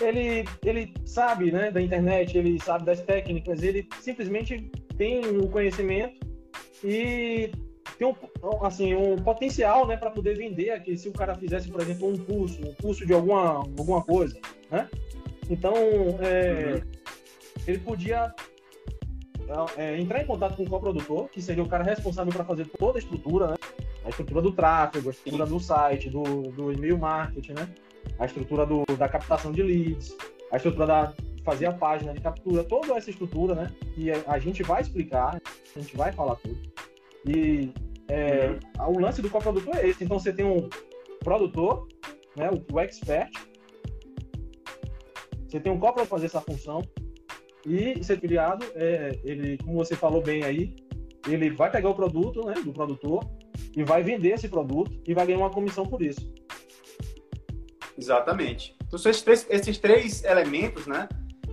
[0.00, 6.26] ele, ele sabe né, da internet, ele sabe das técnicas, ele simplesmente tem um conhecimento
[6.82, 7.50] e
[7.98, 8.14] tem um,
[8.64, 12.16] assim, um potencial né, para poder vender aqui, se o cara fizesse, por exemplo, um
[12.16, 14.36] curso, um curso de alguma, alguma coisa.
[14.70, 14.88] Né?
[15.48, 15.74] Então,
[16.20, 16.82] é, uhum.
[17.66, 18.34] ele podia
[19.76, 22.98] é, entrar em contato com o coprodutor, que seria o cara responsável para fazer toda
[22.98, 23.56] a estrutura, né?
[24.04, 27.68] A estrutura do tráfego, a estrutura do site, do, do e-mail marketing, né?
[28.18, 30.16] a estrutura do, da captação de leads,
[30.52, 31.14] a estrutura da
[31.44, 33.70] fazer a página de captura, toda essa estrutura, né?
[33.98, 36.58] E a gente vai explicar, a gente vai falar tudo.
[37.26, 37.70] E
[38.08, 38.94] é, uhum.
[38.94, 40.02] o lance do coprodutor é esse.
[40.02, 40.70] Então você tem um
[41.20, 41.86] produtor,
[42.34, 42.50] né?
[42.50, 43.30] O, o expert.
[45.46, 46.82] Você tem um co para fazer essa função.
[47.66, 50.74] E ser criado, é, ele, como você falou bem aí,
[51.28, 52.54] ele vai pegar o produto, né?
[52.54, 53.22] Do produtor
[53.76, 56.32] e vai vender esse produto e vai ganhar uma comissão por isso.
[57.96, 58.76] Exatamente.
[58.86, 61.08] Então, são esses três, esses três elementos, né?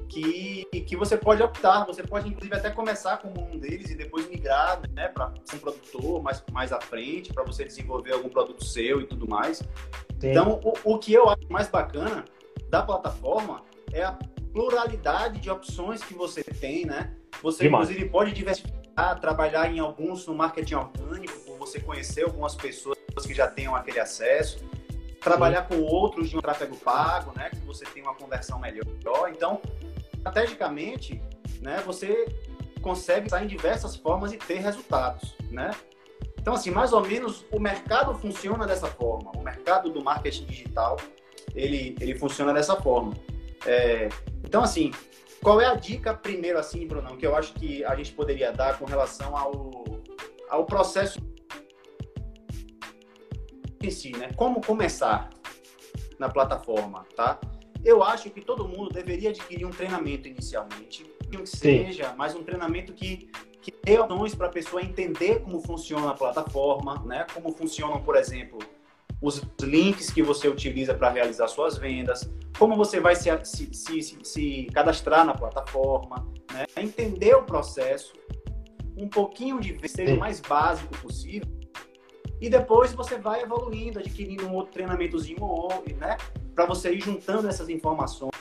[0.09, 1.85] Que, que você pode optar.
[1.85, 6.21] Você pode, inclusive, até começar com um deles e depois migrar né, para um produtor
[6.21, 9.59] mais, mais à frente, para você desenvolver algum produto seu e tudo mais.
[10.19, 10.31] Sim.
[10.31, 12.25] Então, o, o que eu acho mais bacana
[12.69, 14.17] da plataforma é a
[14.51, 17.15] pluralidade de opções que você tem, né?
[17.41, 17.89] Você, Demais.
[17.89, 23.47] inclusive, pode diversificar, trabalhar em alguns no marketing orgânico, você conhecer algumas pessoas que já
[23.47, 24.59] tenham aquele acesso
[25.21, 27.49] trabalhar com outros de um tráfego pago, né?
[27.51, 29.29] Que você tem uma conversão melhor.
[29.29, 29.61] Então,
[30.13, 31.21] estrategicamente,
[31.61, 31.81] né?
[31.85, 32.25] Você
[32.81, 35.71] consegue sair em diversas formas e ter resultados, né?
[36.39, 39.31] Então, assim, mais ou menos o mercado funciona dessa forma.
[39.35, 40.97] O mercado do marketing digital,
[41.53, 43.13] ele, ele funciona dessa forma.
[43.63, 44.09] É,
[44.43, 44.91] então, assim,
[45.43, 48.79] qual é a dica primeiro, assim, Brunão, que eu acho que a gente poderia dar
[48.79, 49.85] com relação ao,
[50.49, 51.21] ao processo
[53.87, 54.31] em si, né?
[54.35, 55.29] Como começar
[56.19, 57.39] na plataforma, tá?
[57.83, 62.15] Eu acho que todo mundo deveria adquirir um treinamento inicialmente, que seja, Sim.
[62.15, 63.29] mas um treinamento que
[63.61, 67.25] que dê opções para a pessoa entender como funciona a plataforma, né?
[67.31, 68.57] Como funcionam, por exemplo,
[69.21, 74.17] os links que você utiliza para realizar suas vendas, como você vai se, se, se,
[74.23, 76.65] se cadastrar na plataforma, né?
[76.75, 78.13] entender o processo,
[78.97, 81.47] um pouquinho de vez, seja o mais básico possível,
[82.41, 86.17] e depois você vai evoluindo, adquirindo um outro treinamentozinho ou né?
[86.55, 88.31] Para você ir juntando essas informações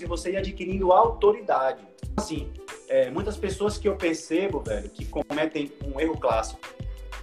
[0.00, 1.86] e você ir adquirindo autoridade.
[2.16, 2.52] Assim,
[2.88, 6.60] é, muitas pessoas que eu percebo, velho, que cometem um erro clássico,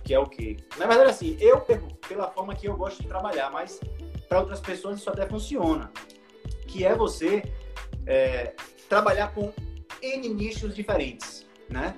[0.03, 0.57] que é o quê?
[0.77, 3.79] Na verdade, assim, eu pego pela forma que eu gosto de trabalhar, mas
[4.27, 5.91] para outras pessoas isso até funciona.
[6.67, 7.43] Que é você
[8.07, 8.53] é,
[8.87, 9.53] trabalhar com
[10.01, 11.95] N nichos diferentes, né?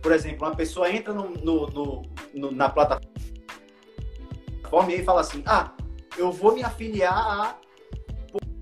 [0.00, 2.02] Por exemplo, uma pessoa entra no, no, no,
[2.34, 3.10] no na plataforma
[4.88, 5.74] e fala assim: ah,
[6.16, 7.58] eu vou me afiliar a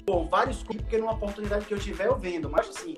[0.05, 2.49] por, vários clubes, porque numa oportunidade que eu tiver eu vendo.
[2.49, 2.97] Mas assim,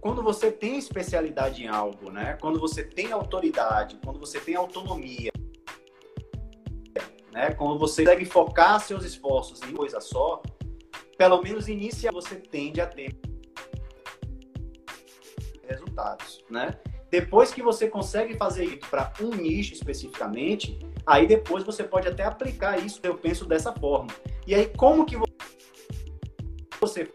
[0.00, 2.36] quando você tem especialidade em algo, né?
[2.40, 5.30] Quando você tem autoridade, quando você tem autonomia,
[7.32, 7.52] né?
[7.54, 10.42] Quando você consegue focar seus esforços em coisa só,
[11.16, 13.16] pelo menos inicia você tende a ter
[15.68, 16.76] resultados, né?
[17.12, 22.24] Depois que você consegue fazer isso para um nicho especificamente, aí depois você pode até
[22.24, 24.08] aplicar isso, eu penso dessa forma.
[24.46, 25.14] E aí como que
[26.80, 27.12] você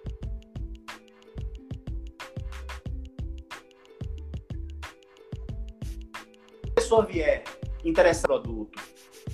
[6.75, 7.43] pessoa vier
[7.83, 8.79] interessada no produto,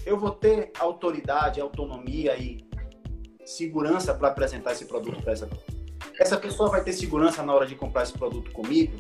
[0.05, 2.65] eu vou ter autoridade, autonomia e
[3.45, 5.83] segurança para apresentar esse produto para essa pessoa.
[6.17, 8.93] Essa pessoa vai ter segurança na hora de comprar esse produto comigo?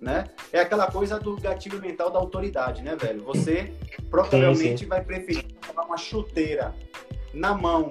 [0.00, 0.26] Né?
[0.52, 3.22] É aquela coisa do gatilho mental da autoridade, né, velho?
[3.24, 3.72] Você
[4.10, 4.86] provavelmente sim, sim.
[4.86, 6.74] vai preferir uma chuteira
[7.32, 7.90] na mão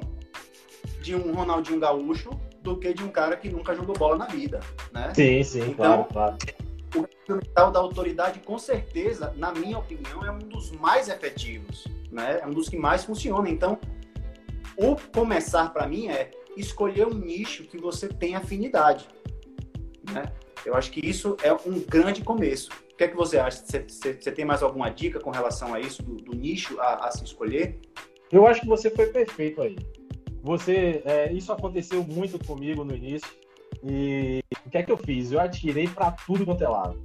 [1.02, 2.30] de um Ronaldinho Gaúcho
[2.62, 4.60] do que de um cara que nunca jogou bola na vida,
[4.92, 5.14] né?
[5.14, 6.38] Sim, sim, então, claro, claro.
[6.96, 11.86] O gatilho mental da autoridade, com certeza, na minha opinião, é um dos mais efetivos,
[12.12, 12.40] né?
[12.42, 13.50] É um dos que mais funciona.
[13.50, 13.78] Então,
[14.78, 19.08] o começar para mim é escolher um nicho que você tem afinidade,
[20.12, 20.24] né?
[20.66, 22.70] Eu acho que isso é um grande começo.
[22.92, 23.64] O que é que você acha?
[23.64, 27.24] Você, tem mais alguma dica com relação a isso, do, do nicho a, a, se
[27.24, 27.80] escolher?
[28.32, 29.76] Eu acho que você foi perfeito aí.
[30.42, 33.30] Você, é, isso aconteceu muito comigo no início.
[33.84, 35.32] E o que é que eu fiz?
[35.32, 37.00] Eu atirei para tudo quanto é lado.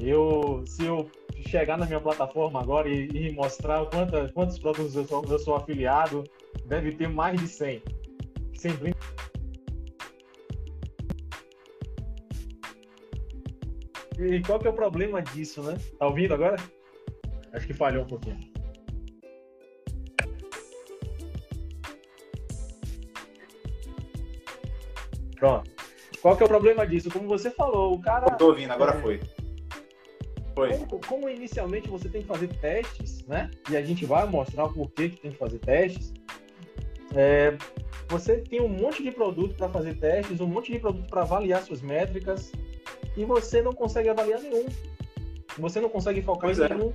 [0.00, 1.10] Eu, se eu
[1.48, 5.56] chegar na minha plataforma agora e, e mostrar quanta, quantos produtos eu sou, eu sou
[5.56, 6.24] afiliado,
[6.66, 7.82] deve ter mais de 100.
[8.54, 8.72] 100
[14.18, 15.76] E qual que é o problema disso, né?
[15.98, 16.56] Tá ouvindo agora?
[17.52, 18.38] Acho que falhou um pouquinho.
[25.36, 25.70] Pronto.
[26.20, 27.10] Qual que é o problema disso?
[27.10, 28.26] Como você falou, o cara.
[28.32, 29.00] Eu tô ouvindo, agora é...
[29.00, 29.20] foi.
[30.54, 30.70] Foi.
[30.78, 33.50] Como, como, inicialmente você tem que fazer testes, né?
[33.70, 36.14] E a gente vai mostrar o porquê que tem que fazer testes.
[37.14, 37.56] É,
[38.08, 41.62] você tem um monte de produto para fazer testes, um monte de produto para avaliar
[41.62, 42.50] suas métricas,
[43.16, 44.66] e você não consegue avaliar nenhum.
[45.58, 46.68] Você não consegue focar pois em é.
[46.68, 46.92] nenhum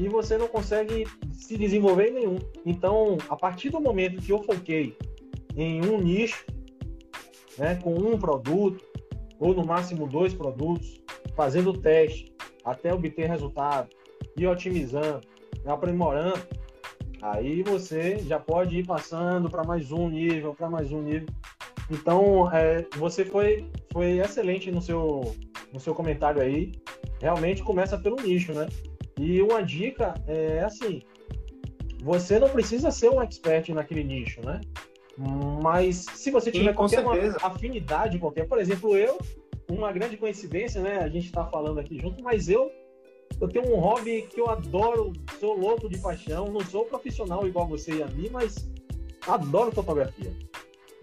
[0.00, 2.38] e você não consegue se desenvolver em nenhum.
[2.64, 4.96] Então, a partir do momento que eu foquei
[5.54, 6.46] em um nicho,
[7.58, 8.82] né, com um produto
[9.38, 10.98] ou no máximo dois produtos,
[11.36, 12.34] fazendo teste
[12.64, 13.90] até obter resultado
[14.36, 15.20] e otimizando,
[15.66, 16.40] aprimorando,
[17.20, 21.28] aí você já pode ir passando para mais um nível, para mais um nível.
[21.90, 25.34] Então, é, você foi, foi excelente no seu
[25.72, 26.72] no seu comentário aí,
[27.20, 28.68] realmente começa pelo nicho, né?
[29.18, 31.02] E uma dica é assim:
[32.02, 34.60] você não precisa ser um expert naquele nicho, né?
[35.62, 37.04] Mas se você tiver Sim, qualquer
[37.42, 39.18] afinidade qualquer, por exemplo, eu,
[39.68, 40.98] uma grande coincidência, né?
[40.98, 42.70] A gente está falando aqui junto, mas eu
[43.40, 47.66] eu tenho um hobby que eu adoro, sou louco de paixão, não sou profissional igual
[47.66, 48.70] você e a mim, mas
[49.26, 50.32] adoro fotografia.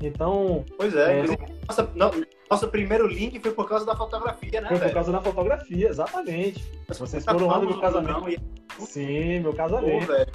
[0.01, 0.63] Então.
[0.77, 1.25] Pois é, é...
[1.67, 2.11] Nossa, não,
[2.49, 4.67] nosso primeiro link foi por causa da fotografia, né?
[4.69, 6.63] Foi por causa da fotografia, exatamente.
[6.87, 8.19] Vocês foram lá no meu casamento.
[8.19, 8.39] Não, e...
[8.79, 10.05] Sim, meu casamento.
[10.05, 10.31] Pô, velho.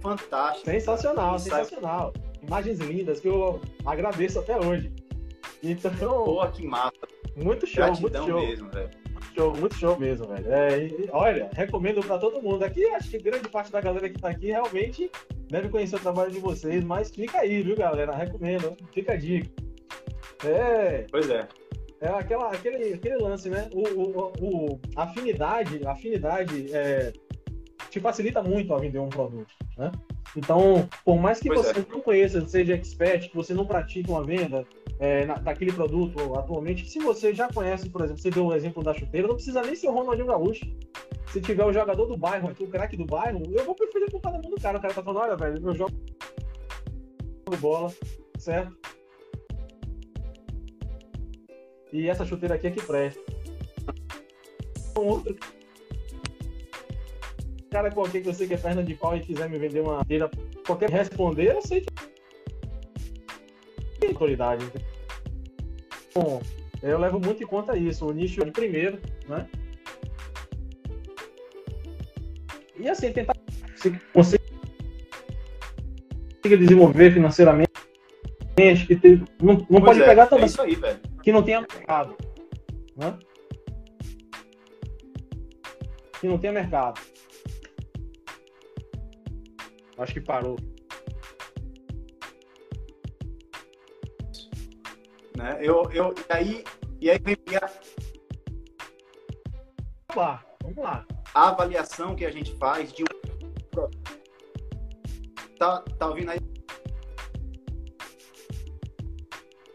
[0.00, 0.64] Fantástico.
[0.64, 2.12] Sensacional, sensacional.
[2.42, 4.92] Imagens lindas que eu agradeço até hoje.
[5.62, 6.24] Então.
[6.24, 6.92] Pô, que massa.
[7.36, 8.48] Muito show, Gratidão muito show.
[8.48, 8.90] mesmo, velho.
[9.34, 10.52] Show, muito show mesmo, velho.
[10.52, 12.64] É, e, olha, recomendo para todo mundo.
[12.64, 15.10] Aqui, acho que grande parte da galera que tá aqui realmente
[15.48, 18.14] deve conhecer o trabalho de vocês, mas fica aí, viu, galera?
[18.14, 19.48] Recomendo, fica a dica.
[20.44, 21.06] É.
[21.10, 21.46] Pois é.
[22.00, 23.70] É aquela, aquele, aquele lance, né?
[23.72, 27.12] O, o, o afinidade, afinidade é,
[27.88, 29.92] te facilita muito a vender um produto, né?
[30.36, 31.86] Então, por mais que pois você é.
[31.90, 34.66] não conheça, seja expert, que você não pratique uma venda
[34.98, 38.82] é, na, daquele produto atualmente, se você já conhece, por exemplo, você deu o exemplo
[38.82, 40.64] da chuteira, não precisa nem ser o Ronaldinho Gaúcho.
[41.32, 44.32] Se tiver o jogador do bairro aqui, o craque do bairro, eu vou preferir comprar
[44.32, 44.78] na mão do cara.
[44.78, 45.92] O cara tá falando, olha, velho, eu jogo
[47.60, 47.92] bola,
[48.38, 48.76] certo?
[51.92, 53.20] E essa chuteira aqui é que presta.
[54.96, 55.36] Um outro
[57.72, 59.98] cara qualquer que eu sei que é perna de pau e quiser me vender uma
[59.98, 60.30] chuteira,
[60.66, 61.88] qualquer responder, eu sei que
[64.06, 64.64] autoridade.
[66.14, 66.42] Bom,
[66.82, 68.98] eu levo muito em conta isso, o nicho de primeiro,
[69.28, 69.48] né?
[72.78, 73.34] E assim, tentar
[73.76, 74.38] se você
[76.42, 77.70] desenvolver financeiramente,
[78.86, 80.44] que tem, não, não pode é, pegar também.
[80.44, 82.16] É isso aí, velho que não tenha mercado.
[82.96, 83.18] Né?
[86.20, 87.00] Que não tenha mercado.
[90.02, 90.56] Acho que parou.
[95.36, 95.58] Né?
[95.60, 96.64] Eu, eu, e aí,
[97.00, 97.70] e aí vem a...
[100.08, 101.06] Vamos lá, vamos lá.
[101.34, 103.22] A avaliação que a gente faz de um
[105.58, 106.40] Tá, tá ouvindo aí?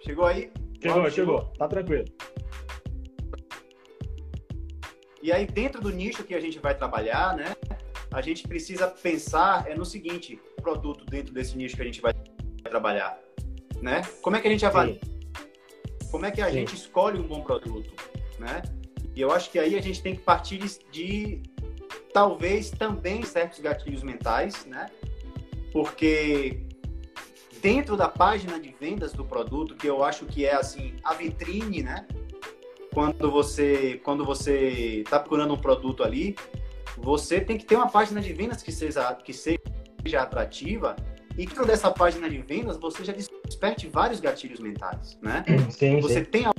[0.01, 0.51] Chegou aí?
[0.81, 1.41] Chegou, chegou.
[1.57, 2.03] Tá tranquilo.
[5.21, 7.55] E aí, dentro do nicho que a gente vai trabalhar, né?
[8.17, 12.15] A gente precisa pensar é no seguinte, produto dentro desse nicho que a gente vai
[12.63, 13.15] trabalhar,
[13.79, 14.01] né?
[14.23, 14.95] Como é que a gente avalia?
[14.95, 16.09] Sim.
[16.09, 16.53] Como é que a Sim.
[16.53, 17.93] gente escolhe um bom produto,
[18.39, 18.63] né?
[19.15, 21.43] E eu acho que aí a gente tem que partir de, de
[22.11, 24.87] talvez também certos gatilhos mentais, né?
[25.71, 26.65] Porque
[27.61, 31.83] dentro da página de vendas do produto, que eu acho que é assim a vitrine,
[31.83, 32.07] né?
[32.95, 36.35] Quando você quando você está procurando um produto ali,
[36.97, 39.59] você tem que ter uma página de vendas que seja que seja
[40.15, 40.95] atrativa
[41.37, 45.45] e dentro dessa página de vendas você já desperte vários gatilhos mentais, né?
[45.69, 46.31] Sim, você sim.
[46.31, 46.53] tem a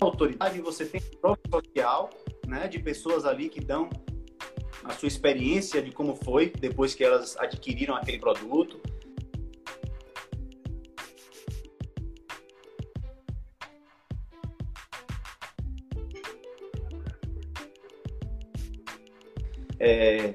[0.00, 2.10] autoridade, você tem prova social,
[2.46, 3.88] né, de pessoas ali que dão
[4.84, 8.80] a sua experiência de como foi depois que elas adquiriram aquele produto.
[19.84, 20.32] É,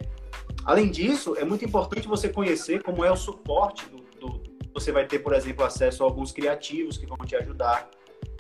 [0.66, 4.43] além disso, é muito importante você conhecer como é o suporte do, do,
[4.74, 7.89] você vai ter, por exemplo, acesso a alguns criativos que vão te ajudar.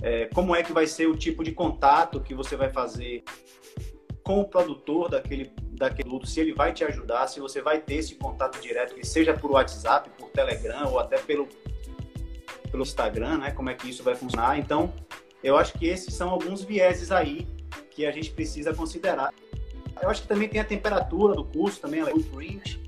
[0.01, 3.23] É, como é que vai ser o tipo de contato que você vai fazer
[4.21, 7.95] com o produtor daquele, daquele produto, se ele vai te ajudar, se você vai ter
[7.95, 11.47] esse contato direto, que seja por WhatsApp, por Telegram ou até pelo,
[12.69, 13.51] pelo Instagram, né?
[13.51, 14.59] Como é que isso vai funcionar.
[14.59, 14.93] Então,
[15.41, 17.47] eu acho que esses são alguns vieses aí
[17.91, 19.33] que a gente precisa considerar.
[20.01, 22.87] Eu acho que também tem a temperatura do curso, também o print,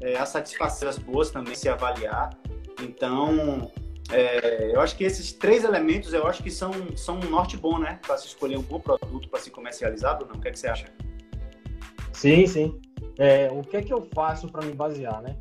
[0.00, 2.30] é, as satisfações boas também se avaliar.
[2.82, 3.70] Então,
[4.10, 7.78] é, eu acho que esses três elementos, eu acho que são, são um norte bom,
[7.78, 8.00] né?
[8.04, 10.34] Para se escolher um bom produto para se comercializar, Bruno.
[10.34, 10.86] O que, é que você acha?
[12.12, 12.80] Sim, sim.
[13.18, 15.36] É, o que é que eu faço para me basear, né?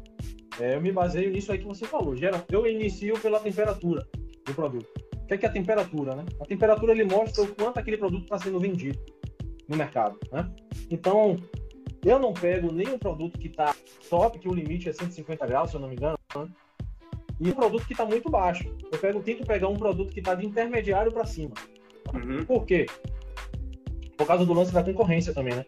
[0.60, 2.14] É, eu me baseio nisso aí que você falou.
[2.50, 4.08] Eu inicio pela temperatura
[4.46, 4.88] do produto.
[5.16, 6.26] O que é, que é a temperatura, né?
[6.40, 9.00] A temperatura ele mostra o quanto aquele produto está sendo vendido
[9.72, 10.52] no mercado, né?
[10.90, 11.38] Então,
[12.04, 13.74] eu não pego nenhum produto que está
[14.10, 16.48] top, que o limite é 150 graus, se eu não me engano, né?
[17.40, 18.76] e um produto que está muito baixo.
[18.92, 21.54] Eu pego, tento pegar um produto que está de intermediário para cima.
[22.14, 22.46] Uhum.
[22.46, 22.86] Por quê?
[24.18, 25.66] Por causa do lance da concorrência também, né?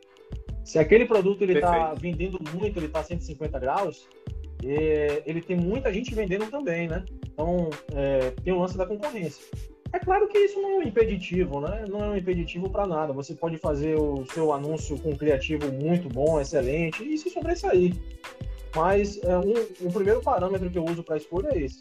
[0.63, 4.07] Se aquele produto ele está vendendo muito, ele está 150 graus,
[4.63, 7.03] é, ele tem muita gente vendendo também, né?
[7.25, 9.43] Então, é, tem o lance da concorrência.
[9.93, 11.85] É claro que isso não é um impeditivo, né?
[11.87, 13.13] Não é um impeditivo para nada.
[13.13, 17.93] Você pode fazer o seu anúncio com um criativo muito bom, excelente, e se sobressair.
[18.75, 21.79] Mas é, um, o primeiro parâmetro que eu uso para escolha é esse.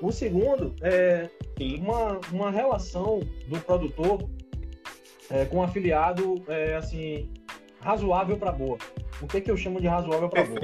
[0.00, 1.28] O segundo é
[1.78, 4.26] uma, uma relação do produtor
[5.30, 7.28] é, com o afiliado é, assim
[7.80, 8.78] razoável para boa.
[9.20, 10.60] O que é que eu chamo de razoável para boa?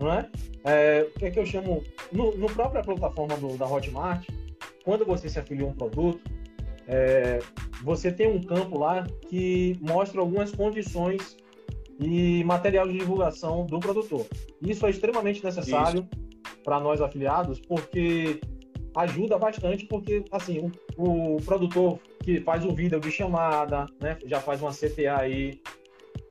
[0.00, 0.28] Não é?
[0.64, 1.06] é?
[1.14, 4.26] O que é que eu chamo no, no própria plataforma do, da Hotmart,
[4.88, 6.18] quando você se afilia a um produto,
[6.86, 7.40] é,
[7.82, 11.36] você tem um campo lá que mostra algumas condições
[12.00, 14.24] e material de divulgação do produtor.
[14.62, 16.08] Isso é extremamente necessário
[16.64, 18.40] para nós afiliados, porque
[18.96, 24.40] ajuda bastante, porque assim, o, o, produtor que faz um vídeo de chamada, né, já
[24.40, 25.60] faz uma CTA aí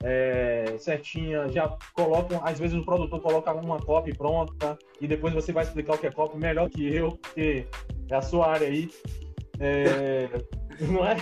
[0.03, 5.51] é, certinha, já coloca, às vezes o produtor coloca uma copy pronta e depois você
[5.51, 7.67] vai explicar o que é copy melhor que eu, porque
[8.09, 8.89] é a sua área aí.
[9.59, 10.29] É,
[10.87, 11.17] não é?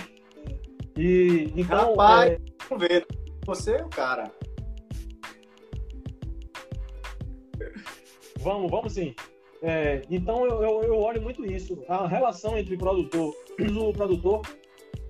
[0.96, 1.90] E então.
[1.90, 2.38] Rapaz, é...
[2.68, 3.06] vamos ver.
[3.44, 4.30] Você é o cara.
[8.38, 9.14] Vamos, vamos sim.
[9.62, 11.82] É, então eu, eu, eu, olho muito isso.
[11.88, 14.42] A relação entre produtor o produtor,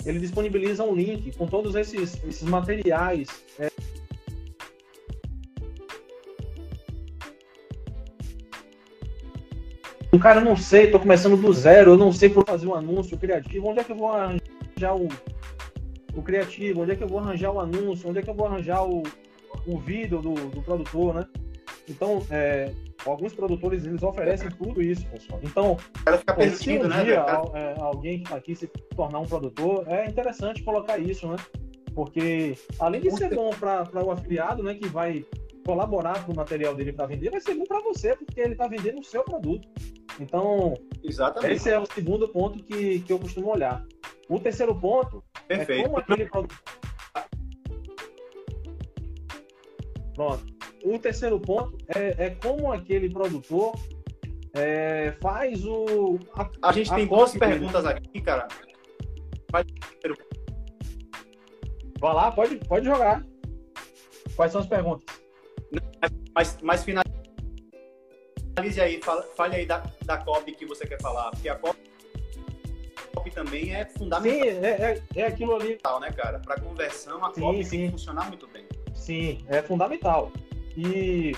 [0.05, 3.29] ele disponibiliza um link com todos esses, esses materiais.
[3.59, 3.69] É,
[10.27, 13.69] cara, não sei, estou começando do zero, eu não sei por fazer um anúncio criativo,
[13.69, 15.07] onde é que eu vou arranjar o,
[16.17, 18.45] o criativo, onde é que eu vou arranjar o anúncio, onde é que eu vou
[18.49, 19.05] arranjar o,
[19.65, 21.25] o vídeo do, do produtor, né?
[21.89, 22.73] Então, é,
[23.05, 25.39] alguns produtores eles oferecem tudo isso, pessoal.
[25.45, 25.77] Então,
[26.57, 27.25] se um né, dia
[27.55, 28.67] é, alguém que está aqui se
[28.97, 31.37] tornar um produtor, é interessante colocar isso, né?
[31.95, 35.25] Porque além de ser bom para o afiliado, né, que vai
[35.65, 38.67] colaborar com o material dele para vender, vai ser bom para você, porque ele está
[38.67, 39.69] vendendo o seu produto.
[40.21, 41.55] Então, Exatamente.
[41.55, 43.85] esse é o segundo ponto que, que eu costumo olhar.
[44.29, 45.81] O terceiro ponto é Perfeito.
[45.81, 46.57] é como aquele produto.
[50.15, 50.57] Pronto.
[50.85, 53.75] O terceiro ponto é, é como aquele produtor
[54.55, 56.19] é, faz o.
[56.35, 58.49] A, a gente a tem duas perguntas aqui, cara.
[59.53, 59.65] Vai...
[62.01, 63.25] Vai lá, pode, pode jogar.
[64.35, 65.05] Quais são as perguntas?
[66.35, 66.85] Mas, mas
[68.57, 69.01] finalize aí,
[69.37, 74.41] fale aí da, da copy que você quer falar, porque a copy também é fundamental.
[74.41, 75.79] Sim, é, é, é aquilo ali.
[76.01, 76.39] Né, cara?
[76.39, 77.71] Para conversão, a sim, copy sim.
[77.71, 78.65] tem que funcionar muito bem.
[78.95, 80.33] Sim, é fundamental.
[80.77, 81.33] E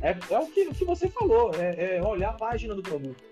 [0.00, 3.22] é, é o, que, o que você falou, é, é olhar a página do produto.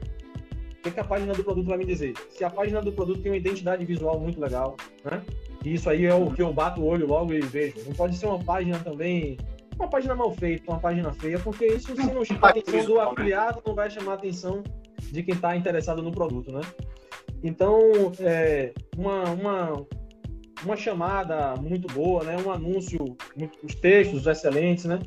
[0.78, 2.14] O que, que, a página do produto vai me dizer?
[2.30, 5.22] Se a página do produto tem uma identidade visual muito legal, né?
[5.62, 7.76] isso aí é o que eu bato o olho logo e vejo.
[7.84, 9.36] Não pode ser uma página também,
[9.80, 13.00] uma página mal feita, uma página feia, porque isso se não chama a atenção do
[13.00, 14.62] afiliado, não vai chamar a atenção
[15.10, 16.60] de quem está interessado no produto, né?
[17.42, 17.80] Então,
[18.20, 19.86] é, uma, uma,
[20.62, 22.36] uma chamada muito boa, né?
[22.36, 23.16] Um anúncio,
[23.62, 25.00] os textos excelentes, né?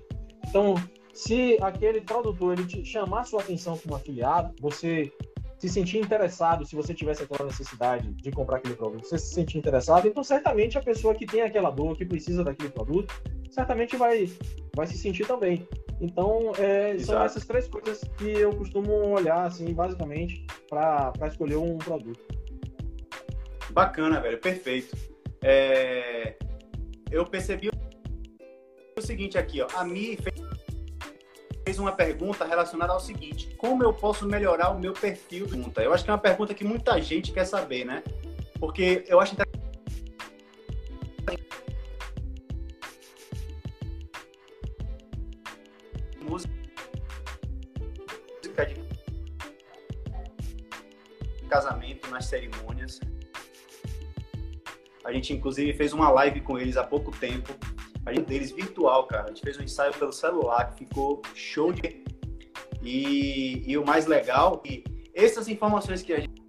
[0.48, 0.76] Então,
[1.14, 5.12] se aquele produtor ele te chamar sua atenção como afiliado, você
[5.64, 9.58] se sentir interessado, se você tivesse aquela necessidade de comprar aquele produto, você se sentir
[9.58, 13.14] interessado, então certamente a pessoa que tem aquela dor, que precisa daquele produto,
[13.50, 14.30] certamente vai,
[14.76, 15.66] vai se sentir também.
[16.02, 21.78] Então, é, são essas três coisas que eu costumo olhar, assim, basicamente, para escolher um
[21.78, 22.20] produto.
[23.72, 24.98] Bacana, velho, perfeito.
[25.42, 26.36] É...
[27.10, 27.70] Eu percebi
[28.98, 29.68] o seguinte aqui, ó.
[29.76, 30.43] A Mi fez
[31.64, 35.48] fez uma pergunta relacionada ao seguinte: como eu posso melhorar o meu perfil?
[35.78, 38.04] Eu acho que é uma pergunta que muita gente quer saber, né?
[38.60, 39.36] Porque eu acho
[46.22, 46.54] música
[48.42, 48.50] de
[51.48, 53.00] casamento nas cerimônias.
[55.04, 57.54] A gente inclusive fez uma live com eles há pouco tempo
[58.06, 59.26] a gente deles virtual, cara.
[59.26, 62.04] A gente fez um ensaio pelo celular que ficou show de.
[62.82, 64.84] E, e o mais legal é que
[65.14, 66.42] essas informações que a gente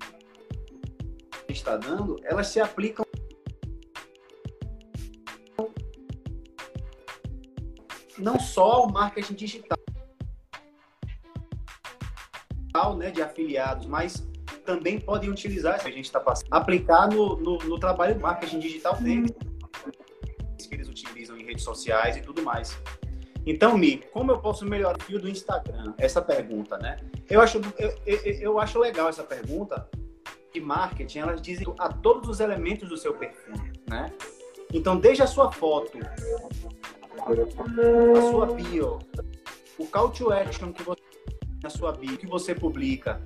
[1.49, 3.05] está dando, elas se aplicam
[8.19, 9.79] não só ao marketing digital,
[12.97, 14.27] né, de afiliados, mas
[14.65, 18.59] também podem utilizar, se a gente está passando, aplicar no, no, no trabalho de marketing
[18.59, 19.31] digital deles
[21.55, 22.77] redes sociais e tudo mais.
[23.47, 25.95] Então, Mi, como eu posso melhorar o fio do Instagram?
[25.99, 26.97] Essa pergunta, né?
[27.29, 29.89] Eu acho, eu, eu, eu acho legal essa pergunta
[30.53, 33.55] de marketing, elas dizem a todos os elementos do seu perfil,
[33.89, 34.13] né?
[34.73, 35.99] Então, desde a sua foto,
[37.19, 38.99] a sua bio,
[39.79, 41.03] o call to action que você
[41.63, 43.23] na sua bio, que você publica,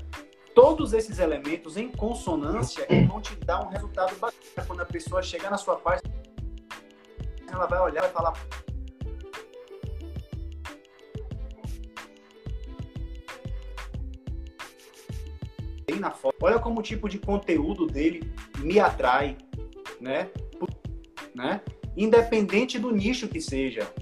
[0.54, 5.50] todos esses elementos em consonância vão te dar um resultado bacana quando a pessoa chega
[5.50, 6.17] na sua página
[7.52, 8.32] ela vai olhar e falar.
[15.98, 16.36] Na foto.
[16.40, 19.36] Olha como o tipo de conteúdo dele me atrai,
[20.00, 20.30] né?
[21.34, 21.60] né?
[21.96, 23.92] Independente do nicho que seja,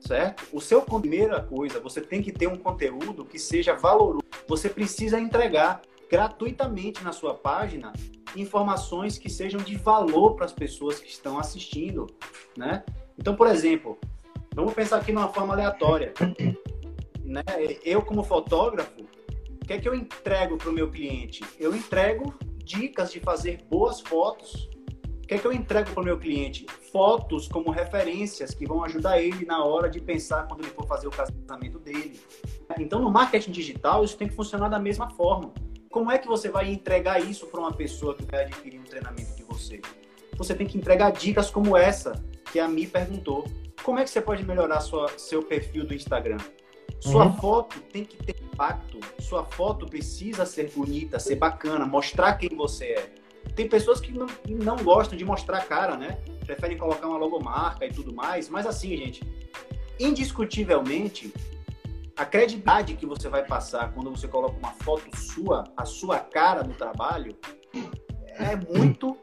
[0.00, 0.46] certo?
[0.52, 4.22] O seu primeira coisa, você tem que ter um conteúdo que seja valoroso.
[4.46, 7.90] Você precisa entregar gratuitamente na sua página
[8.36, 12.06] informações que sejam de valor para as pessoas que estão assistindo,
[12.56, 12.84] né?
[13.18, 13.98] Então, por exemplo,
[14.54, 16.12] vamos pensar aqui numa forma aleatória,
[17.22, 17.42] né?
[17.84, 21.42] Eu como fotógrafo, o que é que eu entrego para o meu cliente?
[21.58, 24.68] Eu entrego dicas de fazer boas fotos.
[25.22, 26.66] O que é que eu entrego para o meu cliente?
[26.92, 31.06] Fotos como referências que vão ajudar ele na hora de pensar quando ele for fazer
[31.06, 32.20] o casamento dele.
[32.78, 35.54] Então, no marketing digital, isso tem que funcionar da mesma forma.
[35.94, 39.32] Como é que você vai entregar isso para uma pessoa que vai adquirir um treinamento
[39.36, 39.80] de você?
[40.36, 42.20] Você tem que entregar dicas como essa
[42.50, 43.44] que a Mi perguntou.
[43.80, 46.38] Como é que você pode melhorar sua, seu perfil do Instagram?
[46.98, 47.36] Sua uhum.
[47.36, 48.98] foto tem que ter impacto.
[49.20, 53.14] Sua foto precisa ser bonita, ser bacana, mostrar quem você é.
[53.54, 56.18] Tem pessoas que não, não gostam de mostrar a cara, né?
[56.44, 58.48] Preferem colocar uma logomarca e tudo mais.
[58.48, 59.22] Mas assim, gente,
[60.00, 61.32] indiscutivelmente,
[62.16, 66.62] a credibilidade que você vai passar quando você coloca uma foto sua, a sua cara
[66.62, 67.36] no trabalho,
[68.26, 69.16] é muito,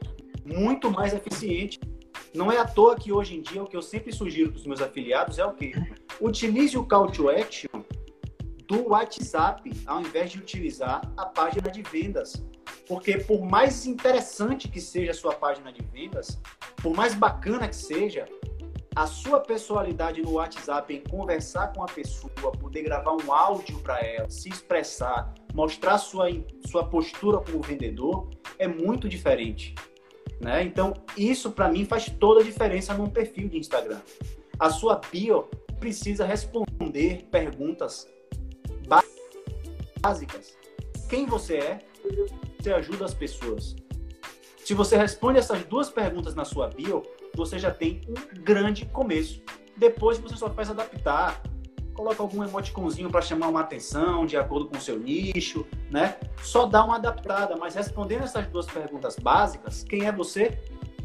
[0.46, 1.80] muito mais eficiente.
[2.34, 4.66] Não é à toa que hoje em dia o que eu sempre sugiro para os
[4.66, 5.74] meus afiliados é o quê?
[6.20, 7.84] Utilize o call to action
[8.68, 12.46] do WhatsApp ao invés de utilizar a página de vendas.
[12.88, 16.40] Porque por mais interessante que seja a sua página de vendas,
[16.82, 18.26] por mais bacana que seja,
[18.96, 24.00] a sua personalidade no WhatsApp em conversar com a pessoa, poder gravar um áudio para
[24.02, 26.28] ela, se expressar, mostrar sua,
[26.68, 28.30] sua postura como vendedor,
[28.60, 29.74] é muito diferente.
[30.42, 30.64] Né?
[30.64, 34.02] Então, isso para mim faz toda a diferença num perfil de Instagram.
[34.60, 35.48] A sua bio
[35.80, 38.08] precisa responder perguntas
[40.02, 40.58] básicas.
[41.10, 41.80] Quem você é?
[42.60, 43.76] Você ajuda as pessoas.
[44.58, 47.04] Se você responde essas duas perguntas na sua bio,
[47.36, 49.42] você já tem um grande começo.
[49.78, 51.42] Depois você só faz adaptar,
[51.94, 56.18] coloca algum emoticonzinho para chamar uma atenção de acordo com o seu nicho, né?
[56.42, 60.60] Só dá uma adaptada, mas respondendo essas duas perguntas básicas, quem é você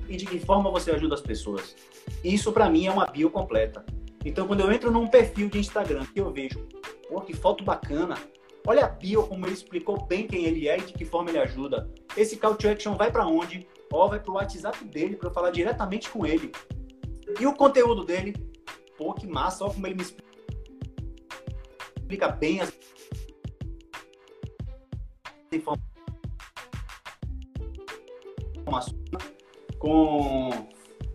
[0.09, 1.77] e de que forma você ajuda as pessoas?
[2.22, 3.85] Isso para mim é uma bio completa.
[4.24, 6.66] Então quando eu entro num perfil de Instagram que eu vejo,
[7.09, 8.16] pô, que foto bacana,
[8.66, 11.39] olha a bio como ele explicou bem quem ele é e de que forma ele
[11.39, 11.89] ajuda.
[12.16, 13.66] Esse call to action vai para onde?
[13.93, 16.53] Ó, vai pro WhatsApp dele para falar diretamente com ele.
[17.41, 18.34] E o conteúdo dele,
[18.97, 20.03] pô, que massa, ó como ele me
[22.03, 22.72] explica bem as
[25.53, 25.87] informações
[29.78, 30.51] com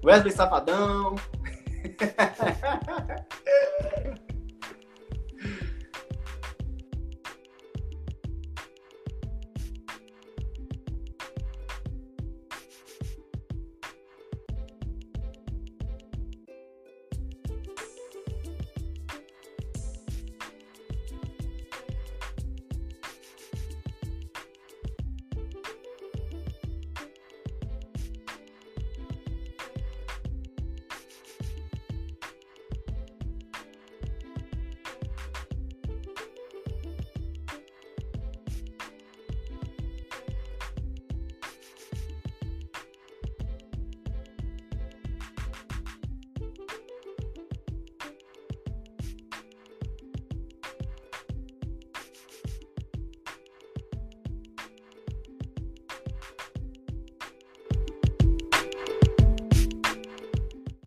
[0.04, 1.16] Wesley Safadão.